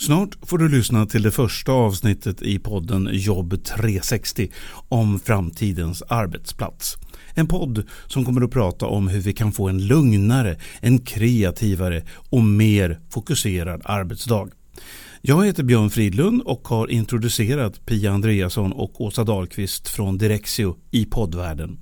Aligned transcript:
Snart 0.00 0.36
får 0.42 0.58
du 0.58 0.68
lyssna 0.68 1.06
till 1.06 1.22
det 1.22 1.30
första 1.30 1.72
avsnittet 1.72 2.42
i 2.42 2.58
podden 2.58 3.08
Jobb 3.12 3.64
360 3.64 4.50
om 4.88 5.20
framtidens 5.20 6.02
arbetsplats. 6.02 6.96
En 7.34 7.46
podd 7.46 7.84
som 8.06 8.24
kommer 8.24 8.40
att 8.40 8.50
prata 8.50 8.86
om 8.86 9.08
hur 9.08 9.20
vi 9.20 9.32
kan 9.32 9.52
få 9.52 9.68
en 9.68 9.86
lugnare, 9.86 10.56
en 10.80 10.98
kreativare 10.98 12.02
och 12.30 12.42
mer 12.42 13.00
fokuserad 13.10 13.82
arbetsdag. 13.84 14.48
Jag 15.20 15.46
heter 15.46 15.62
Björn 15.62 15.90
Fridlund 15.90 16.42
och 16.42 16.68
har 16.68 16.90
introducerat 16.90 17.86
Pia 17.86 18.12
Andreasson 18.12 18.72
och 18.72 19.00
Åsa 19.00 19.24
Dahlqvist 19.24 19.88
från 19.88 20.18
Direxio 20.18 20.76
i 20.90 21.04
poddvärlden. 21.04 21.78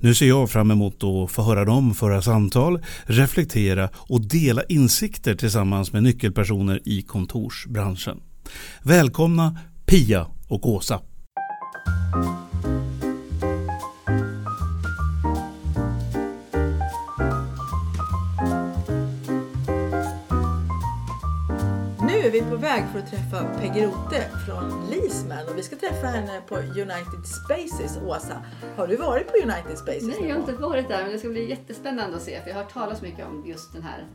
Nu 0.00 0.14
ser 0.14 0.26
jag 0.26 0.50
fram 0.50 0.70
emot 0.70 1.04
att 1.04 1.30
få 1.30 1.42
höra 1.42 1.64
dem 1.64 1.94
föra 1.94 2.22
samtal, 2.22 2.82
reflektera 3.04 3.88
och 3.94 4.20
dela 4.20 4.62
insikter 4.68 5.34
tillsammans 5.34 5.92
med 5.92 6.02
nyckelpersoner 6.02 6.80
i 6.84 7.02
kontorsbranschen. 7.02 8.20
Välkomna 8.82 9.58
Pia 9.86 10.26
och 10.48 10.68
Åsa. 10.68 11.00
Är 22.30 22.44
vi 22.44 22.50
på 22.50 22.56
väg 22.56 22.84
för 22.92 22.98
att 22.98 23.10
träffa 23.10 23.44
Peggy 23.60 23.82
Rote 23.86 24.30
från 24.46 24.90
Leasman 24.90 25.48
och 25.48 25.58
vi 25.58 25.62
ska 25.62 25.76
träffa 25.76 26.06
henne 26.06 26.40
på 26.48 26.56
United 26.56 27.24
Spaces. 27.24 27.98
Åsa, 28.06 28.44
har 28.76 28.86
du 28.86 28.96
varit 28.96 29.26
på 29.26 29.36
United 29.36 29.78
Spaces? 29.78 30.02
Nej, 30.02 30.28
jag 30.28 30.34
har 30.34 30.40
inte 30.40 30.52
varit 30.62 30.88
där 30.88 31.02
men 31.02 31.12
det 31.12 31.18
ska 31.18 31.28
bli 31.28 31.50
jättespännande 31.50 32.16
att 32.16 32.22
se 32.22 32.40
för 32.40 32.48
jag 32.48 32.56
har 32.56 32.62
hört 32.62 32.72
talas 32.72 33.02
mycket 33.02 33.26
om 33.26 33.44
just 33.46 33.72
den 33.72 33.82
här 33.82 34.06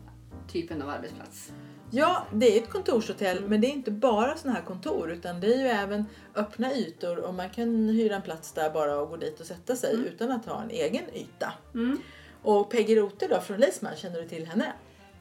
typen 0.52 0.82
av 0.82 0.90
arbetsplats. 0.90 1.52
Ja, 1.92 2.26
det 2.34 2.58
är 2.58 2.64
ett 2.64 2.70
kontorshotell 2.70 3.48
men 3.48 3.62
det 3.62 3.68
är 3.68 3.72
inte 3.72 3.92
bara 3.92 4.38
sådana 4.38 4.60
här 4.60 4.66
kontor 4.66 5.12
utan 5.12 5.40
det 5.40 5.54
är 5.54 5.60
ju 5.60 5.68
även 5.68 6.06
öppna 6.36 6.74
ytor 6.74 7.18
och 7.18 7.34
man 7.34 7.50
kan 7.50 7.90
hyra 7.90 8.16
en 8.16 8.22
plats 8.22 8.52
där 8.52 8.70
bara 8.70 9.00
och 9.00 9.10
gå 9.10 9.16
dit 9.18 9.40
och 9.40 9.46
sätta 9.46 9.76
sig 9.76 9.94
Mm. 9.94 10.06
utan 10.06 10.32
att 10.32 10.46
ha 10.46 10.62
en 10.64 10.70
egen 10.70 11.04
yta. 11.14 11.54
Och 12.42 12.72
Peggy 12.72 12.96
Rote 12.96 13.28
då 13.28 13.40
från 13.42 13.58
Leasman, 13.58 13.96
känner 13.96 14.22
du 14.22 14.28
till 14.28 14.46
henne? 14.46 14.74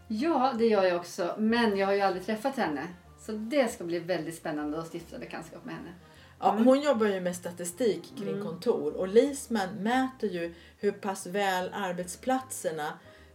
Ja, 0.08 0.54
det 0.58 0.66
gör 0.66 0.84
jag 0.84 0.96
också 0.96 1.34
men 1.38 1.76
jag 1.76 1.86
har 1.86 1.94
ju 1.94 2.00
aldrig 2.00 2.26
träffat 2.26 2.56
henne. 2.56 2.88
Så 3.20 3.32
det 3.32 3.72
ska 3.72 3.84
bli 3.84 3.98
väldigt 3.98 4.34
spännande 4.34 4.78
att 4.78 4.94
stifta 4.94 5.18
bekantskap 5.18 5.64
med 5.64 5.74
henne. 5.74 5.92
Ja, 6.40 6.52
Mm. 6.52 6.64
Hon 6.66 6.80
jobbar 6.80 7.06
ju 7.06 7.20
med 7.20 7.36
statistik 7.36 8.12
kring 8.18 8.42
kontor 8.42 8.94
och 8.96 9.08
Leasman 9.08 9.68
mäter 9.74 10.30
ju 10.30 10.54
hur 10.78 10.92
pass 10.92 11.26
väl 11.26 11.70
arbetsplatserna 11.74 12.88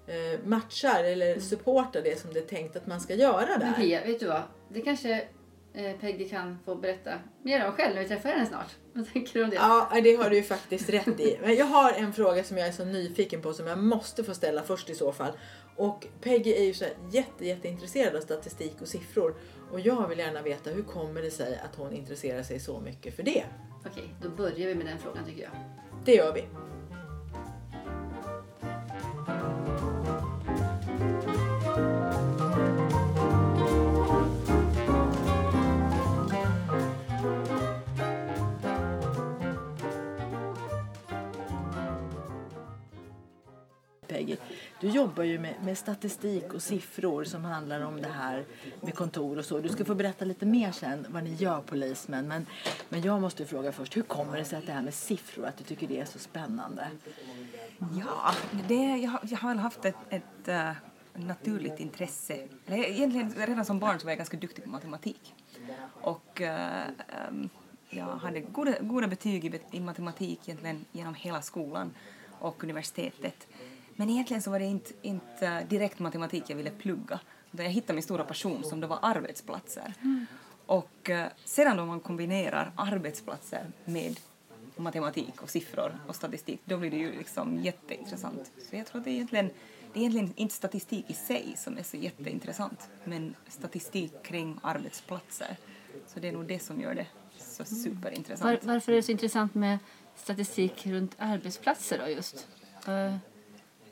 eh, 0.07 0.45
matchar 0.45 1.03
eller 1.03 1.39
supportar 1.39 2.01
det 2.01 2.19
som 2.19 2.33
det 2.33 2.39
är 2.39 2.47
tänkt 2.47 2.75
att 2.75 2.87
man 2.87 3.01
ska 3.01 3.15
göra 3.15 3.47
Men 3.47 3.59
där. 3.59 3.73
Pia, 3.73 4.05
vet 4.05 4.19
du 4.19 4.27
vad? 4.27 4.41
Det 4.69 4.81
kanske 4.81 5.27
eh, 5.73 5.95
Peggy 6.01 6.29
kan 6.29 6.59
få 6.65 6.75
berätta 6.75 7.11
mer 7.43 7.67
om 7.67 7.71
själv 7.71 7.95
när 7.95 8.01
vi 8.01 8.07
träffar 8.07 8.29
henne 8.29 8.45
snart. 8.45 8.75
Vad 8.93 9.13
tänker 9.13 9.33
du 9.33 9.43
om 9.43 9.49
det? 9.49 9.55
Ja, 9.55 9.89
det 10.03 10.15
har 10.15 10.29
du 10.29 10.35
ju 10.35 10.43
faktiskt 10.43 10.89
rätt 10.89 11.19
i. 11.19 11.37
Men 11.41 11.55
jag 11.55 11.65
har 11.65 11.91
en 11.91 12.13
fråga 12.13 12.43
som 12.43 12.57
jag 12.57 12.67
är 12.67 12.71
så 12.71 12.85
nyfiken 12.85 13.41
på 13.41 13.53
som 13.53 13.67
jag 13.67 13.77
måste 13.77 14.23
få 14.23 14.33
ställa 14.33 14.63
först 14.63 14.89
i 14.89 14.95
så 14.95 15.11
fall. 15.11 15.31
Och 15.79 16.07
Peggy 16.21 16.53
är 16.53 16.63
ju 16.63 16.73
så 16.73 16.83
här 16.85 16.93
jätte, 17.11 17.45
jätteintresserad 17.45 18.15
av 18.15 18.21
statistik 18.21 18.81
och 18.81 18.87
siffror. 18.87 19.35
Och 19.71 19.79
jag 19.79 20.07
vill 20.07 20.19
gärna 20.19 20.41
veta 20.41 20.69
hur 20.69 20.83
kommer 20.83 21.21
det 21.21 21.31
sig 21.31 21.59
att 21.65 21.75
hon 21.75 21.93
intresserar 21.93 22.43
sig 22.43 22.59
så 22.59 22.79
mycket 22.79 23.15
för 23.15 23.23
det? 23.23 23.43
Okej, 23.85 24.13
då 24.21 24.29
börjar 24.29 24.67
vi 24.67 24.75
med 24.75 24.85
den 24.85 24.99
frågan 24.99 25.25
tycker 25.25 25.41
jag. 25.41 25.51
Det 26.05 26.15
gör 26.15 26.33
vi. 26.33 26.45
Peggy, 44.07 44.37
du 44.81 44.87
jobbar 44.89 45.23
ju 45.23 45.39
med, 45.39 45.55
med 45.63 45.77
statistik 45.77 46.53
och 46.53 46.61
siffror 46.63 47.23
som 47.23 47.45
handlar 47.45 47.81
om 47.81 48.01
det 48.01 48.07
här 48.09 48.45
med 48.81 48.95
kontor 48.95 49.37
och 49.37 49.45
så. 49.45 49.59
Du 49.59 49.69
ska 49.69 49.85
få 49.85 49.95
berätta 49.95 50.25
lite 50.25 50.45
mer 50.45 50.71
sen 50.71 51.05
vad 51.09 51.23
ni 51.23 51.33
gör 51.33 51.61
på 51.61 51.75
Men, 52.27 52.45
men 52.89 53.01
jag 53.01 53.21
måste 53.21 53.45
fråga 53.45 53.71
först, 53.71 53.97
hur 53.97 54.01
kommer 54.01 54.37
det 54.37 54.45
sig 54.45 54.57
att 54.59 54.65
det 54.65 54.71
här 54.71 54.81
med 54.81 54.93
siffror, 54.93 55.45
att 55.45 55.57
du 55.57 55.63
tycker 55.63 55.87
det 55.87 55.99
är 55.99 56.05
så 56.05 56.19
spännande? 56.19 56.87
Ja, 57.99 58.33
det, 58.67 58.75
jag, 58.97 59.11
har- 59.11 59.21
jag 59.23 59.37
har 59.37 59.49
väl 59.49 59.57
haft 59.59 59.85
ett, 59.85 59.95
ett 60.09 60.47
eh, 60.47 60.71
naturligt 61.13 61.79
intresse. 61.79 62.47
Eller 62.65 62.77
egentligen 62.89 63.33
redan 63.37 63.65
som 63.65 63.79
barn 63.79 63.99
så 63.99 64.05
var 64.05 64.11
jag 64.11 64.17
ganska 64.17 64.37
duktig 64.37 64.63
på 64.63 64.69
matematik. 64.69 65.33
Och 66.01 66.41
eh, 66.41 66.81
ehm, 67.27 67.49
jag 67.89 68.05
hade 68.05 68.39
goda, 68.39 68.73
goda 68.81 69.07
betyg 69.07 69.45
i, 69.45 69.61
i 69.71 69.79
matematik 69.79 70.39
egentligen 70.45 70.85
genom 70.91 71.13
hela 71.15 71.41
skolan 71.41 71.93
och 72.39 72.63
universitetet. 72.63 73.47
Men 73.99 74.09
egentligen 74.09 74.41
så 74.41 74.51
var 74.51 74.59
det 74.59 74.65
inte, 74.65 74.93
inte 75.01 75.63
direkt 75.69 75.99
matematik 75.99 76.43
jag 76.47 76.55
ville 76.55 76.69
plugga. 76.71 77.19
Utan 77.51 77.65
jag 77.65 77.71
hittade 77.71 77.93
min 77.93 78.03
stora 78.03 78.23
passion 78.23 78.63
som 78.63 78.79
då 78.79 78.87
var 78.87 78.99
arbetsplatser. 79.01 79.93
Och 80.65 81.09
eh, 81.09 81.27
sedan 81.45 81.77
då 81.77 81.85
man 81.85 81.99
kombinerar 81.99 82.71
arbetsplatser 82.75 83.67
med 83.85 84.19
matematik 84.75 85.41
och 85.41 85.49
siffror 85.49 85.99
och 86.07 86.15
statistik, 86.15 86.61
då 86.65 86.77
blir 86.77 86.91
det 86.91 86.97
ju 86.97 87.17
liksom 87.17 87.59
jätteintressant. 87.63 88.51
Så 88.69 88.75
jag 88.75 88.85
tror 88.85 88.99
att 88.99 89.05
det 89.05 89.11
är 89.11 89.13
egentligen, 89.13 89.49
det 89.93 89.99
är 89.99 90.01
egentligen 90.01 90.33
inte 90.35 90.55
statistik 90.55 91.05
i 91.09 91.13
sig 91.13 91.53
som 91.57 91.77
är 91.77 91.83
så 91.83 91.97
jätteintressant, 91.97 92.89
men 93.03 93.35
statistik 93.47 94.23
kring 94.23 94.59
arbetsplatser. 94.61 95.57
Så 96.07 96.19
det 96.19 96.27
är 96.27 96.31
nog 96.31 96.45
det 96.47 96.59
som 96.59 96.81
gör 96.81 96.95
det 96.95 97.07
så 97.37 97.65
superintressant. 97.65 98.63
Var, 98.63 98.73
varför 98.73 98.91
är 98.91 98.95
det 98.95 99.03
så 99.03 99.11
intressant 99.11 99.55
med 99.55 99.77
statistik 100.15 100.87
runt 100.87 101.15
arbetsplatser 101.17 101.97
då 102.05 102.09
just? 102.09 102.47
Eh, 102.87 103.15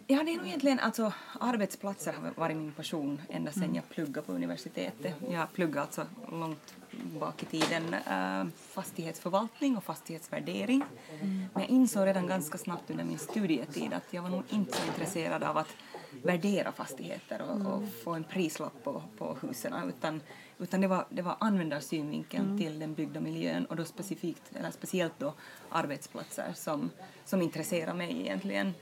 Ja, 0.09 0.23
det 0.23 0.33
är 0.33 0.37
nog 0.37 0.47
egentligen 0.47 0.79
alltså 0.79 1.13
arbetsplatser 1.39 2.13
har 2.13 2.31
varit 2.35 2.57
min 2.57 2.71
passion 2.71 3.21
ända 3.29 3.51
sedan 3.51 3.75
jag 3.75 3.89
pluggade 3.89 4.27
på 4.27 4.33
universitetet. 4.33 5.15
Jag 5.29 5.53
pluggade 5.53 5.81
alltså 5.81 6.05
långt 6.31 6.73
bak 7.19 7.43
i 7.43 7.45
tiden 7.45 7.93
eh, 7.93 8.45
fastighetsförvaltning 8.57 9.77
och 9.77 9.83
fastighetsvärdering. 9.83 10.83
Men 11.21 11.49
jag 11.63 11.69
insåg 11.69 12.07
redan 12.07 12.27
ganska 12.27 12.57
snabbt 12.57 12.89
under 12.89 13.03
min 13.03 13.19
studietid 13.19 13.93
att 13.93 14.13
jag 14.13 14.21
var 14.21 14.29
nog 14.29 14.43
inte 14.49 14.77
så 14.77 14.87
intresserad 14.87 15.43
av 15.43 15.57
att 15.57 15.75
värdera 16.23 16.71
fastigheter 16.71 17.41
och, 17.41 17.73
och 17.73 17.83
få 18.03 18.13
en 18.13 18.23
prislapp 18.23 18.83
på, 18.83 19.03
på 19.17 19.37
husen 19.41 19.73
utan, 19.89 20.21
utan 20.59 20.81
det 20.81 20.87
var, 20.87 21.05
det 21.09 21.21
var 21.21 21.35
användarsynvinkeln 21.39 22.57
till 22.57 22.79
den 22.79 22.93
byggda 22.93 23.19
miljön 23.19 23.65
och 23.65 23.75
då 23.75 23.85
specifikt, 23.85 24.55
eller 24.55 24.71
speciellt 24.71 25.19
då 25.19 25.33
arbetsplatser 25.69 26.53
som, 26.55 26.89
som 27.25 27.41
intresserar 27.41 27.93
mig 27.93 28.21
egentligen. 28.21 28.73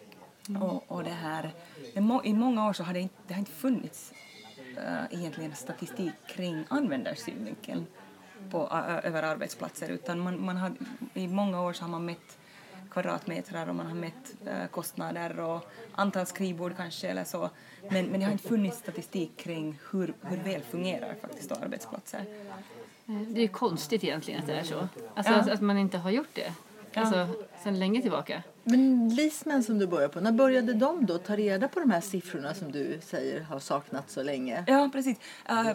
Och, 0.61 0.91
och 0.91 1.03
det 1.03 1.09
här, 1.09 1.51
det 1.93 2.01
må, 2.01 2.23
I 2.23 2.33
många 2.33 2.67
år 2.67 2.73
så 2.73 2.83
har 2.83 2.93
det 2.93 2.99
inte, 2.99 3.15
det 3.27 3.33
har 3.33 3.39
inte 3.39 3.51
funnits 3.51 4.13
äh, 4.77 5.19
egentligen 5.19 5.55
statistik 5.55 6.13
kring 6.27 6.65
användarsynvinkeln 6.69 7.85
på, 8.51 8.69
ö, 8.71 8.99
över 9.03 9.23
arbetsplatser 9.23 9.89
utan 9.89 10.19
man, 10.19 10.45
man 10.45 10.57
har, 10.57 10.71
i 11.13 11.27
många 11.27 11.61
år 11.61 11.73
så 11.73 11.83
har 11.83 11.89
man 11.89 12.05
mätt 12.05 12.37
kvadratmeter 12.91 13.69
och 13.69 13.75
man 13.75 13.87
har 13.87 13.95
mätt 13.95 14.35
äh, 14.45 14.67
kostnader 14.71 15.39
och 15.39 15.71
antal 15.91 16.25
skrivbord 16.25 16.77
kanske 16.77 17.07
eller 17.07 17.23
så. 17.23 17.49
Men, 17.89 18.05
men 18.05 18.19
det 18.19 18.25
har 18.25 18.31
inte 18.31 18.47
funnits 18.47 18.77
statistik 18.77 19.37
kring 19.37 19.79
hur, 19.91 20.13
hur 20.21 20.37
väl 20.37 20.61
fungerar 20.61 21.15
faktiskt 21.21 21.49
då 21.49 21.55
arbetsplatser. 21.55 22.25
Det 23.05 23.39
är 23.39 23.41
ju 23.41 23.47
konstigt 23.47 24.03
egentligen 24.03 24.39
att 24.39 24.47
det 24.47 24.53
är 24.53 24.63
så. 24.63 24.87
Alltså 25.15 25.33
Ja. 25.33 25.39
att, 25.39 25.49
att 25.49 25.61
man 25.61 25.77
inte 25.77 25.97
har 25.97 26.11
gjort 26.11 26.33
det. 26.33 26.53
Alltså 26.93 27.27
sedan 27.63 27.79
länge 27.79 28.01
tillbaka. 28.01 28.43
Men 28.67 29.09
Leasman 29.09 29.63
som 29.63 29.79
du 29.79 29.87
började 29.87 30.13
på, 30.13 30.19
när 30.19 30.31
började 30.31 30.73
de 30.73 31.05
då 31.05 31.17
ta 31.17 31.35
reda 31.35 31.67
på 31.67 31.79
de 31.79 31.91
här 31.91 32.01
siffrorna 32.01 32.53
som 32.53 32.71
du 32.71 32.99
säger 33.01 33.41
har 33.41 33.59
saknats 33.59 34.13
så 34.13 34.23
länge? 34.23 34.63
Ja, 34.67 34.89
precis. 34.93 35.17
Uh, 35.49 35.71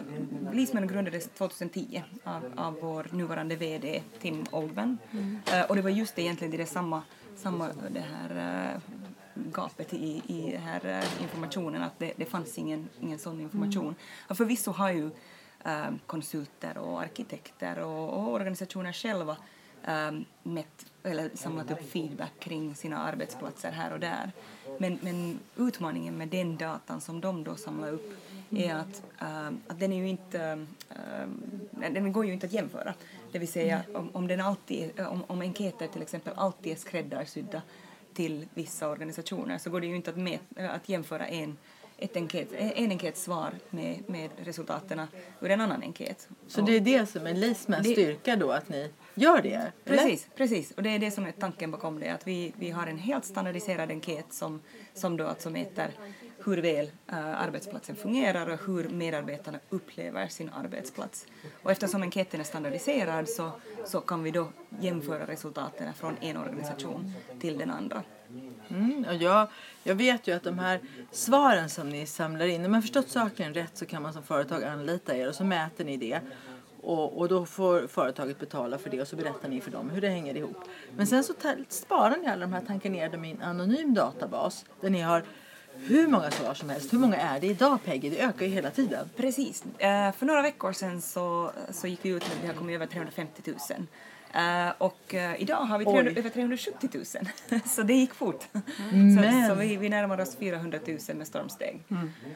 Leasman 0.53 0.87
grundades 0.87 1.29
2010 1.29 2.03
av, 2.23 2.53
av 2.55 2.77
vår 2.81 3.07
nuvarande 3.11 3.55
VD 3.55 4.03
Tim 4.19 4.45
Oldman. 4.51 4.97
Eh, 5.45 5.61
och 5.61 5.75
det 5.75 5.81
var 5.81 5.89
just 5.89 6.19
egentligen 6.19 6.57
det 6.57 6.65
samma, 6.65 7.01
samma 7.35 7.69
det 7.89 7.99
här 7.99 8.73
eh, 8.73 8.81
gapet 9.35 9.93
i, 9.93 10.21
i 10.27 10.51
den 10.51 10.61
här 10.61 10.85
eh, 10.85 11.23
informationen, 11.23 11.81
att 11.81 11.99
det, 11.99 12.13
det 12.17 12.25
fanns 12.25 12.57
ingen, 12.57 12.89
ingen 12.99 13.19
sån 13.19 13.41
information. 13.41 13.95
Och 14.27 14.37
förvisso 14.37 14.71
har 14.71 14.91
ju 14.91 15.09
eh, 15.65 15.91
konsulter 16.05 16.77
och 16.77 17.01
arkitekter 17.01 17.79
och, 17.79 18.09
och 18.09 18.33
organisationer 18.33 18.93
själva 18.93 19.37
eh, 19.83 20.11
mätt, 20.43 20.85
eller 21.03 21.29
samlat 21.33 21.71
upp 21.71 21.91
feedback 21.91 22.31
kring 22.39 22.75
sina 22.75 22.97
arbetsplatser 22.97 23.71
här 23.71 23.93
och 23.93 23.99
där. 23.99 24.31
Men, 24.79 24.99
men 25.01 25.39
utmaningen 25.57 26.17
med 26.17 26.27
den 26.27 26.57
datan 26.57 27.01
som 27.01 27.21
de 27.21 27.43
då 27.43 27.55
samlar 27.55 27.91
upp 27.91 28.13
är 28.49 28.75
att, 28.75 29.03
eh, 29.21 29.47
att 29.67 29.79
den 29.79 29.93
är 29.93 29.97
ju 29.97 30.07
inte, 30.07 30.65
eh, 30.89 31.91
den 31.91 32.13
går 32.13 32.25
ju 32.25 32.33
inte 32.33 32.45
att 32.45 32.53
jämföra. 32.53 32.93
Det 33.31 33.39
vill 33.39 33.51
säga 33.51 33.81
om, 33.93 34.09
om, 34.13 34.27
den 34.27 34.41
alltid, 34.41 34.99
om, 34.99 35.23
om 35.27 35.41
enkäter 35.41 35.87
till 35.87 36.01
exempel 36.01 36.33
alltid 36.35 36.71
är 36.71 36.75
skräddarsydda 36.75 37.61
till 38.13 38.47
vissa 38.53 38.89
organisationer 38.89 39.57
så 39.57 39.69
går 39.69 39.81
det 39.81 39.87
ju 39.87 39.95
inte 39.95 40.09
att, 40.09 40.17
met, 40.17 40.41
att 40.55 40.89
jämföra 40.89 41.27
en, 41.27 41.57
ett 42.01 42.15
enkät, 42.15 42.47
en 42.53 42.91
enkätsvar 42.91 43.51
med, 43.69 44.03
med 44.07 44.29
resultaten 44.37 45.01
ur 45.41 45.51
en 45.51 45.61
annan 45.61 45.81
enkät. 45.81 46.27
Så 46.47 46.61
det 46.61 46.75
är 46.75 46.79
det 46.79 47.05
som 47.05 47.27
är 47.27 47.33
Lismans 47.33 47.87
Det- 47.87 47.93
styrka 47.93 48.35
då, 48.35 48.51
att 48.51 48.69
ni 48.69 48.89
gör 49.13 49.41
det? 49.41 49.53
eller? 49.53 49.71
Precis, 49.85 50.27
precis. 50.35 50.71
Och 50.71 50.83
det 50.83 50.89
är 50.89 50.99
det 50.99 51.11
som 51.11 51.25
är 51.25 51.31
tanken 51.31 51.71
bakom 51.71 51.99
det. 51.99 52.09
Att 52.09 52.27
vi, 52.27 52.53
vi 52.57 52.69
har 52.69 52.87
en 52.87 52.97
helt 52.97 53.25
standardiserad 53.25 53.89
enkät 53.91 54.33
som, 54.33 54.61
som 54.93 55.17
då 55.17 55.27
alltså 55.27 55.49
mäter 55.49 55.91
hur 56.45 56.57
väl 56.61 56.91
eh, 57.11 57.41
arbetsplatsen 57.41 57.95
fungerar 57.95 58.49
och 58.49 58.59
hur 58.65 58.89
medarbetarna 58.89 59.59
upplever 59.69 60.27
sin 60.27 60.49
arbetsplats. 60.49 61.25
Och 61.63 61.71
eftersom 61.71 62.03
enkäten 62.03 62.39
är 62.39 62.43
standardiserad 62.43 63.29
så, 63.29 63.51
så 63.85 64.01
kan 64.01 64.23
vi 64.23 64.31
då 64.31 64.47
jämföra 64.79 65.27
resultaten 65.27 65.93
från 65.93 66.17
en 66.21 66.37
organisation 66.37 67.13
till 67.39 67.57
den 67.57 67.71
andra. 67.71 68.03
Mm, 68.69 69.05
och 69.09 69.15
jag, 69.15 69.47
jag 69.83 69.95
vet 69.95 70.27
ju 70.27 70.35
att 70.35 70.43
de 70.43 70.59
här 70.59 70.79
svaren 71.11 71.69
som 71.69 71.89
ni 71.89 72.05
samlar 72.05 72.45
in, 72.45 72.65
om 72.65 72.73
jag 72.73 72.83
förstått 72.83 73.09
saken 73.09 73.53
rätt 73.53 73.77
så 73.77 73.85
kan 73.85 74.01
man 74.01 74.13
som 74.13 74.23
företag 74.23 74.63
anlita 74.63 75.15
er 75.15 75.29
och 75.29 75.35
så 75.35 75.43
mäter 75.43 75.85
ni 75.85 75.97
det. 75.97 76.19
Och, 76.81 77.17
och 77.17 77.27
då 77.27 77.45
får 77.45 77.87
företaget 77.87 78.39
betala 78.39 78.77
för 78.77 78.89
det 78.89 79.01
och 79.01 79.07
så 79.07 79.15
berättar 79.15 79.49
ni 79.49 79.61
för 79.61 79.71
dem 79.71 79.89
hur 79.89 80.01
det 80.01 80.09
hänger 80.09 80.37
ihop. 80.37 80.57
Men 80.95 81.07
sen 81.07 81.23
så 81.23 81.33
sparar 81.69 82.17
ni 82.17 82.27
alla 82.27 82.41
de 82.41 82.53
här, 82.53 82.61
tankar 82.61 82.89
ner 82.89 83.09
dem 83.09 83.25
i 83.25 83.31
en 83.31 83.41
anonym 83.41 83.93
databas 83.93 84.65
där 84.81 84.89
ni 84.89 85.01
har 85.01 85.23
hur 85.75 86.07
många 86.07 86.31
svar 86.31 86.53
som 86.53 86.69
helst. 86.69 86.93
Hur 86.93 86.97
många 86.97 87.17
är 87.17 87.39
det 87.39 87.47
idag 87.47 87.83
Peggy? 87.85 88.09
Det 88.09 88.21
ökar 88.21 88.45
ju 88.45 88.51
hela 88.51 88.71
tiden. 88.71 89.09
Precis. 89.15 89.63
Eh, 89.77 90.11
för 90.11 90.25
några 90.25 90.41
veckor 90.41 90.73
sedan 90.73 91.01
så, 91.01 91.51
så 91.71 91.87
gick 91.87 91.99
vi 92.05 92.09
ut 92.09 92.27
med 92.27 92.37
att 92.37 92.43
vi 92.43 92.47
har 92.47 92.53
kommit 92.53 92.75
över 92.75 92.85
350 92.85 93.41
000. 93.45 93.57
Eh, 94.33 94.73
och 94.77 95.13
eh, 95.13 95.41
idag 95.41 95.55
har 95.57 95.77
vi 95.77 95.85
300, 95.85 96.11
Oj. 96.11 96.19
över 96.19 96.29
370 96.29 96.89
000. 97.51 97.61
så 97.65 97.83
det 97.83 97.93
gick 97.93 98.13
fort. 98.13 98.47
Men- 98.91 99.47
Så, 99.47 99.53
så 99.53 99.59
vi, 99.59 99.77
vi 99.77 99.89
närmar 99.89 100.21
oss 100.21 100.35
400 100.35 100.79
000 100.87 101.17
med 101.17 101.27
stormsteg. 101.27 101.83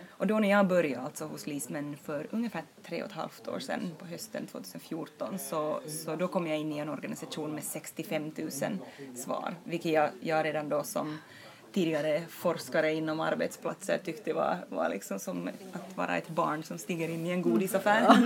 Och 0.10 0.28
då 0.28 0.40
när 0.40 0.50
jag 0.50 0.68
började 0.68 1.06
alltså 1.06 1.26
hos 1.26 1.48
Lismen 1.48 1.98
för 2.04 2.28
ungefär 2.32 2.64
tre 2.88 3.04
och 3.04 3.10
ett 3.10 3.16
halvt 3.16 3.48
år 3.48 3.60
sedan, 3.60 3.92
på 4.00 4.06
hösten 4.06 4.48
2014, 4.48 5.40
så, 5.40 5.80
så 5.88 6.16
då 6.16 6.28
kom 6.28 6.48
jag 6.48 6.58
in 6.58 6.72
i 6.72 6.78
en 6.78 6.90
organisation 6.90 7.52
med 7.56 7.64
65 7.64 8.32
000 8.38 8.52
svar, 9.16 9.56
vilket 9.64 9.92
jag, 9.92 10.10
jag 10.22 10.46
redan 10.46 10.70
då 10.70 10.84
som 10.84 11.18
tidigare 11.74 12.22
forskare 12.30 12.94
inom 12.94 13.20
arbetsplatser 13.20 13.98
tyckte 14.06 14.34
var, 14.34 14.58
var 14.70 14.90
liksom 14.90 15.20
som 15.20 15.50
att 15.74 15.98
vara 15.98 16.18
ett 16.18 16.30
barn 16.30 16.64
som 16.64 16.78
stiger 16.78 17.10
in 17.10 17.26
i 17.26 17.30
en 17.32 17.42
godisaffär. 17.42 18.18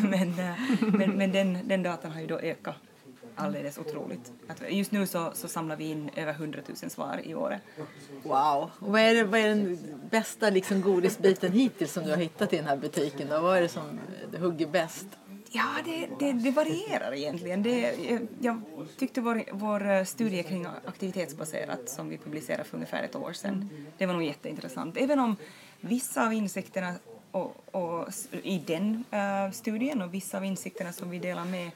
men 0.10 0.38
eh, 0.38 0.54
men, 0.80 1.10
men 1.10 1.32
den, 1.32 1.68
den 1.68 1.82
datan 1.82 2.12
har 2.12 2.20
ju 2.20 2.26
då 2.26 2.38
ökat 2.38 2.74
alldeles 3.38 3.78
otroligt. 3.78 4.32
Att 4.46 4.72
just 4.72 4.92
nu 4.92 5.06
så, 5.06 5.30
så 5.34 5.48
samlar 5.48 5.76
vi 5.76 5.84
in 5.84 6.10
över 6.16 6.32
100 6.32 6.60
000 6.82 6.90
svar 6.90 7.20
i 7.24 7.34
året. 7.34 7.62
Wow! 8.22 8.70
Och 8.78 8.88
vad 8.88 9.00
är, 9.00 9.14
det, 9.14 9.24
vad 9.24 9.40
är 9.40 9.48
den 9.48 9.78
bästa 10.10 10.50
liksom, 10.50 10.80
godisbiten 10.80 11.52
hittills 11.52 11.92
som 11.92 12.04
du 12.04 12.10
har 12.10 12.16
hittat 12.16 12.52
i 12.52 12.56
den 12.56 12.66
här 12.66 12.76
butiken? 12.76 13.28
Då? 13.30 13.40
Vad 13.40 13.56
är 13.56 13.60
det 13.60 13.68
som 13.68 14.00
hugger 14.38 14.66
bäst? 14.66 15.06
Ja, 15.50 15.64
det, 15.84 16.08
det, 16.18 16.32
det 16.32 16.50
varierar 16.50 17.14
egentligen. 17.14 17.62
Det, 17.62 17.94
jag, 18.40 18.62
tyckte 18.96 19.20
vår, 19.20 19.42
vår 19.52 20.04
studie 20.04 20.42
kring 20.42 20.66
aktivitetsbaserat 20.84 21.88
som 21.88 22.08
vi 22.08 22.18
publicerade 22.18 22.64
för 22.64 22.76
ungefär 22.76 23.02
ett 23.02 23.16
år 23.16 23.32
sedan, 23.32 23.70
det 23.98 24.06
var 24.06 24.14
nog 24.14 24.22
jätteintressant. 24.22 24.96
Även 24.96 25.18
om 25.18 25.36
vissa 25.80 26.26
av 26.26 26.32
insikterna 26.32 26.94
och, 27.30 27.74
och, 27.74 28.08
i 28.42 28.58
den 28.58 29.04
eh, 29.10 29.50
studien 29.50 30.02
och 30.02 30.14
vissa 30.14 30.36
av 30.36 30.44
insikterna 30.44 30.92
som 30.92 31.10
vi 31.10 31.18
delar 31.18 31.44
med 31.44 31.70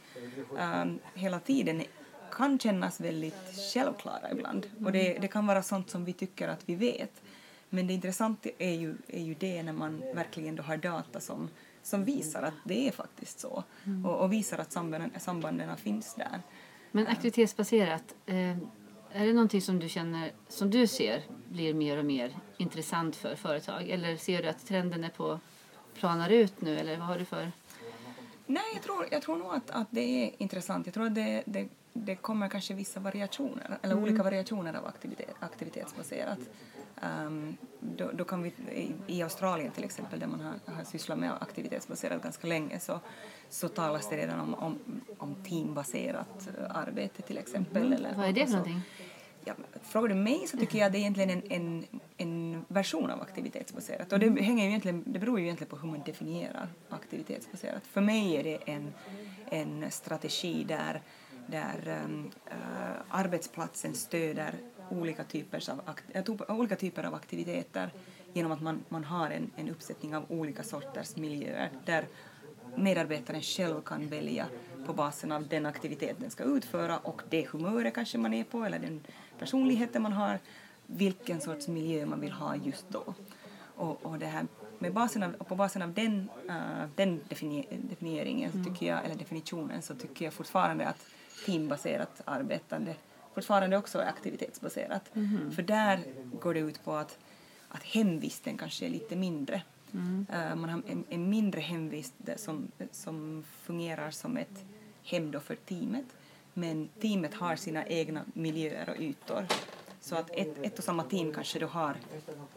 eh, 0.58 0.93
hela 1.14 1.40
tiden 1.40 1.82
kan 2.31 2.58
kännas 2.58 3.00
väldigt 3.00 3.72
självklara 3.75 4.31
ibland. 4.32 4.66
Och 4.84 4.93
det, 4.93 5.19
det 5.19 5.28
kan 5.28 5.46
vara 5.46 5.62
sånt 5.62 5.90
som 5.90 6.04
vi 6.04 6.12
tycker 6.12 6.49
att 6.49 6.69
vi 6.69 6.75
vet. 6.75 7.22
Men 7.69 7.87
det 7.87 7.94
intressanta 7.94 8.49
är 8.58 8.75
ju, 8.75 8.94
är 9.08 9.22
ju 9.22 9.34
det 9.34 9.62
när 9.62 9.72
man 9.72 10.02
verkligen 10.14 10.56
då 10.56 10.62
har 10.62 10.76
data 10.76 11.20
som, 11.20 11.49
som 11.82 12.05
visar 12.05 12.43
att 12.43 12.55
det 12.64 12.88
är 12.88 12.93
faktiskt 12.93 13.40
så 13.40 13.64
och, 14.05 14.20
och 14.20 14.32
visar 14.32 14.58
att 14.58 14.72
sambanden, 14.72 15.10
sambanden 15.20 15.76
finns 15.76 16.14
där. 16.14 16.40
Men 16.90 17.06
aktivitetsbaserat, 17.06 18.14
eh, 18.26 18.56
är 19.12 19.26
det 19.26 19.32
någonting 19.32 19.62
som 19.62 19.79
du 19.79 19.88
känner, 19.88 20.32
som 20.49 20.70
du 20.70 20.87
ser 20.87 21.23
blir 21.49 21.75
mer 21.75 21.99
och 21.99 22.05
mer 22.05 22.37
intressant 22.56 23.17
för 23.17 23.35
företag? 23.35 23.88
Eller 23.88 24.17
ser 24.17 24.43
du 24.43 24.49
att 24.49 24.67
trenden 24.67 25.05
är 25.05 25.09
på 25.09 25.41
planar 25.94 26.31
ut 26.31 26.61
nu 26.61 26.79
eller 26.79 26.97
vad 26.97 27.06
har 27.06 27.19
du 27.19 27.25
för? 27.25 27.53
Nej, 28.47 28.62
jag 28.75 28.83
tror, 28.83 29.06
jag 29.11 29.23
tror 29.23 29.37
nog 29.37 29.55
att, 29.55 29.71
att 29.71 29.87
det 29.91 30.00
är 30.00 30.31
intressant. 30.39 30.87
Jag 30.87 30.94
tror 30.94 31.06
att 31.06 31.15
det, 31.15 31.43
det, 31.47 31.69
det 31.93 32.15
kommer 32.15 32.49
kanske 32.49 32.75
vissa 32.75 33.00
variationer, 33.00 33.79
eller 33.83 33.97
olika 33.97 34.23
variationer 34.23 34.75
av 34.75 34.87
aktivitet, 34.87 35.35
aktivitetsbaserat. 35.41 36.39
Ehm, 37.03 37.56
då, 37.81 38.11
då 38.15 38.25
kan 38.25 38.43
vi, 38.43 38.53
i, 39.06 39.23
Australien 39.23 39.73
till 39.73 39.85
exempel, 39.85 40.21
där 40.21 40.27
man 40.27 40.41
har, 40.41 40.75
har 40.75 40.85
sysslat 40.85 41.19
med 41.19 41.33
aktivitetsbaserat 41.41 42.23
ganska 42.23 42.47
länge, 42.47 42.81
så, 42.81 43.00
så 43.49 43.69
talas 43.69 44.09
det 44.09 44.17
redan 44.17 44.41
om, 44.41 44.55
om, 44.55 44.79
om 45.19 45.35
teambaserat 45.35 46.49
arbete 46.69 47.23
till 47.23 47.39
exempel. 47.39 47.93
Eller, 47.93 48.15
Vad 48.15 48.29
är 48.29 48.33
det 48.33 48.47
för 48.47 48.53
så. 48.53 48.81
Ja, 49.44 49.55
frågar 49.83 50.09
du 50.09 50.15
mig 50.15 50.47
så 50.47 50.56
tycker 50.56 50.79
jag 50.79 50.87
att 50.87 50.93
det 50.93 50.99
är 50.99 51.00
egentligen 51.00 51.31
en, 51.31 51.43
en, 51.49 51.87
en 52.17 52.65
version 52.69 53.11
av 53.11 53.21
aktivitetsbaserat. 53.21 54.12
Och 54.12 54.19
det, 54.19 54.43
hänger 54.43 54.65
ju 54.65 54.69
egentligen, 54.69 55.05
det 55.06 55.19
beror 55.19 55.39
ju 55.39 55.44
egentligen 55.44 55.71
på 55.71 55.77
hur 55.77 55.89
man 55.89 56.03
definierar 56.06 56.69
aktivitetsbaserat. 56.89 57.87
För 57.87 58.00
mig 58.00 58.37
är 58.37 58.44
det 58.44 58.59
en, 58.67 58.93
en 59.50 59.91
strategi 59.91 60.65
där, 60.65 61.00
där 61.47 62.03
um, 62.05 62.31
uh, 62.47 63.03
arbetsplatsen 63.09 63.94
stöder 63.94 64.55
olika 64.91 65.25
typer 65.25 65.71
av, 65.71 65.81
akt, 65.85 66.05
eh, 66.12 66.56
olika 66.59 66.77
typer 66.77 67.05
av 67.05 67.15
aktiviteter 67.15 67.91
genom 68.33 68.53
att 68.53 68.61
man, 68.61 68.85
man 68.89 69.05
har 69.05 69.31
en, 69.31 69.50
en 69.56 69.69
uppsättning 69.69 70.17
av 70.17 70.25
olika 70.29 70.62
sorters 70.62 71.17
miljöer 71.17 71.71
där 71.85 72.06
medarbetaren 72.77 73.43
själv 73.43 73.81
kan 73.81 74.09
välja 74.09 74.47
på 74.87 74.93
basen 74.93 75.33
av 75.33 75.49
den 75.49 75.67
aktivitet 75.67 76.17
den 76.19 76.31
ska 76.31 76.44
utföra 76.44 76.99
och 76.99 77.23
det 77.31 77.49
humöret 77.49 77.94
kanske 77.94 78.19
man 78.19 78.35
är 78.35 78.44
på 78.44 78.65
eller 78.65 78.79
den 78.79 79.00
personligheten 79.43 80.03
man 80.03 80.12
har, 80.12 80.39
vilken 80.87 81.41
sorts 81.41 81.69
miljö 81.69 82.06
man 82.06 82.21
vill 82.21 82.33
ha 82.33 82.56
just 82.56 82.87
då. 82.89 83.15
Och, 83.77 84.06
och 84.06 84.19
det 84.19 84.27
här, 84.27 84.47
med 84.79 84.93
basen 84.93 85.23
av, 85.23 85.33
på 85.33 85.55
basen 85.55 85.83
av 85.83 85.93
den, 85.93 86.29
eh, 86.49 86.89
den 86.94 87.21
defini, 87.29 87.67
definieringen, 87.91 88.53
så 88.53 88.71
tycker 88.71 88.87
jag, 88.87 89.05
eller 89.05 89.15
definitionen 89.15 89.83
så 89.83 89.94
tycker 89.94 90.25
jag 90.25 90.35
fortfarande 90.35 90.87
att 90.87 91.06
teambaserat 91.47 92.23
arbetande 92.25 92.94
fortfarande 93.35 93.77
också 93.77 93.99
är 93.99 94.06
aktivitetsbaserat. 94.06 95.11
För 95.55 95.62
där 95.62 96.00
går 96.41 96.55
det 96.55 96.61
ut 96.61 96.85
på 96.85 96.93
att, 96.94 97.19
att 97.69 97.83
hemvisten 97.83 98.56
kanske 98.59 98.87
är 98.87 98.91
lite 98.91 99.17
mindre. 99.17 99.62
Eh, 100.33 100.55
man 100.55 100.69
har 100.71 100.83
en, 100.89 101.05
en 101.09 101.31
mindre 101.31 101.61
hemvist 101.61 102.15
som, 102.37 102.69
som 102.91 103.44
fungerar 103.62 104.11
som 104.11 104.37
ett 104.37 104.65
hem 105.03 105.31
då 105.31 105.41
för 105.41 105.55
teamet. 105.55 106.06
Men 106.55 106.89
teamet 107.01 107.35
har 107.35 107.56
sina 107.56 107.87
egna 107.87 108.25
miljöer 108.32 108.89
och 108.91 109.01
ytor. 109.01 109.47
Så 110.01 110.17
att 110.17 110.31
ett, 110.31 110.59
ett 110.63 110.79
och 110.79 110.85
samma 110.85 111.03
team 111.03 111.32
kanske 111.32 111.59
då 111.59 111.67
har 111.67 111.97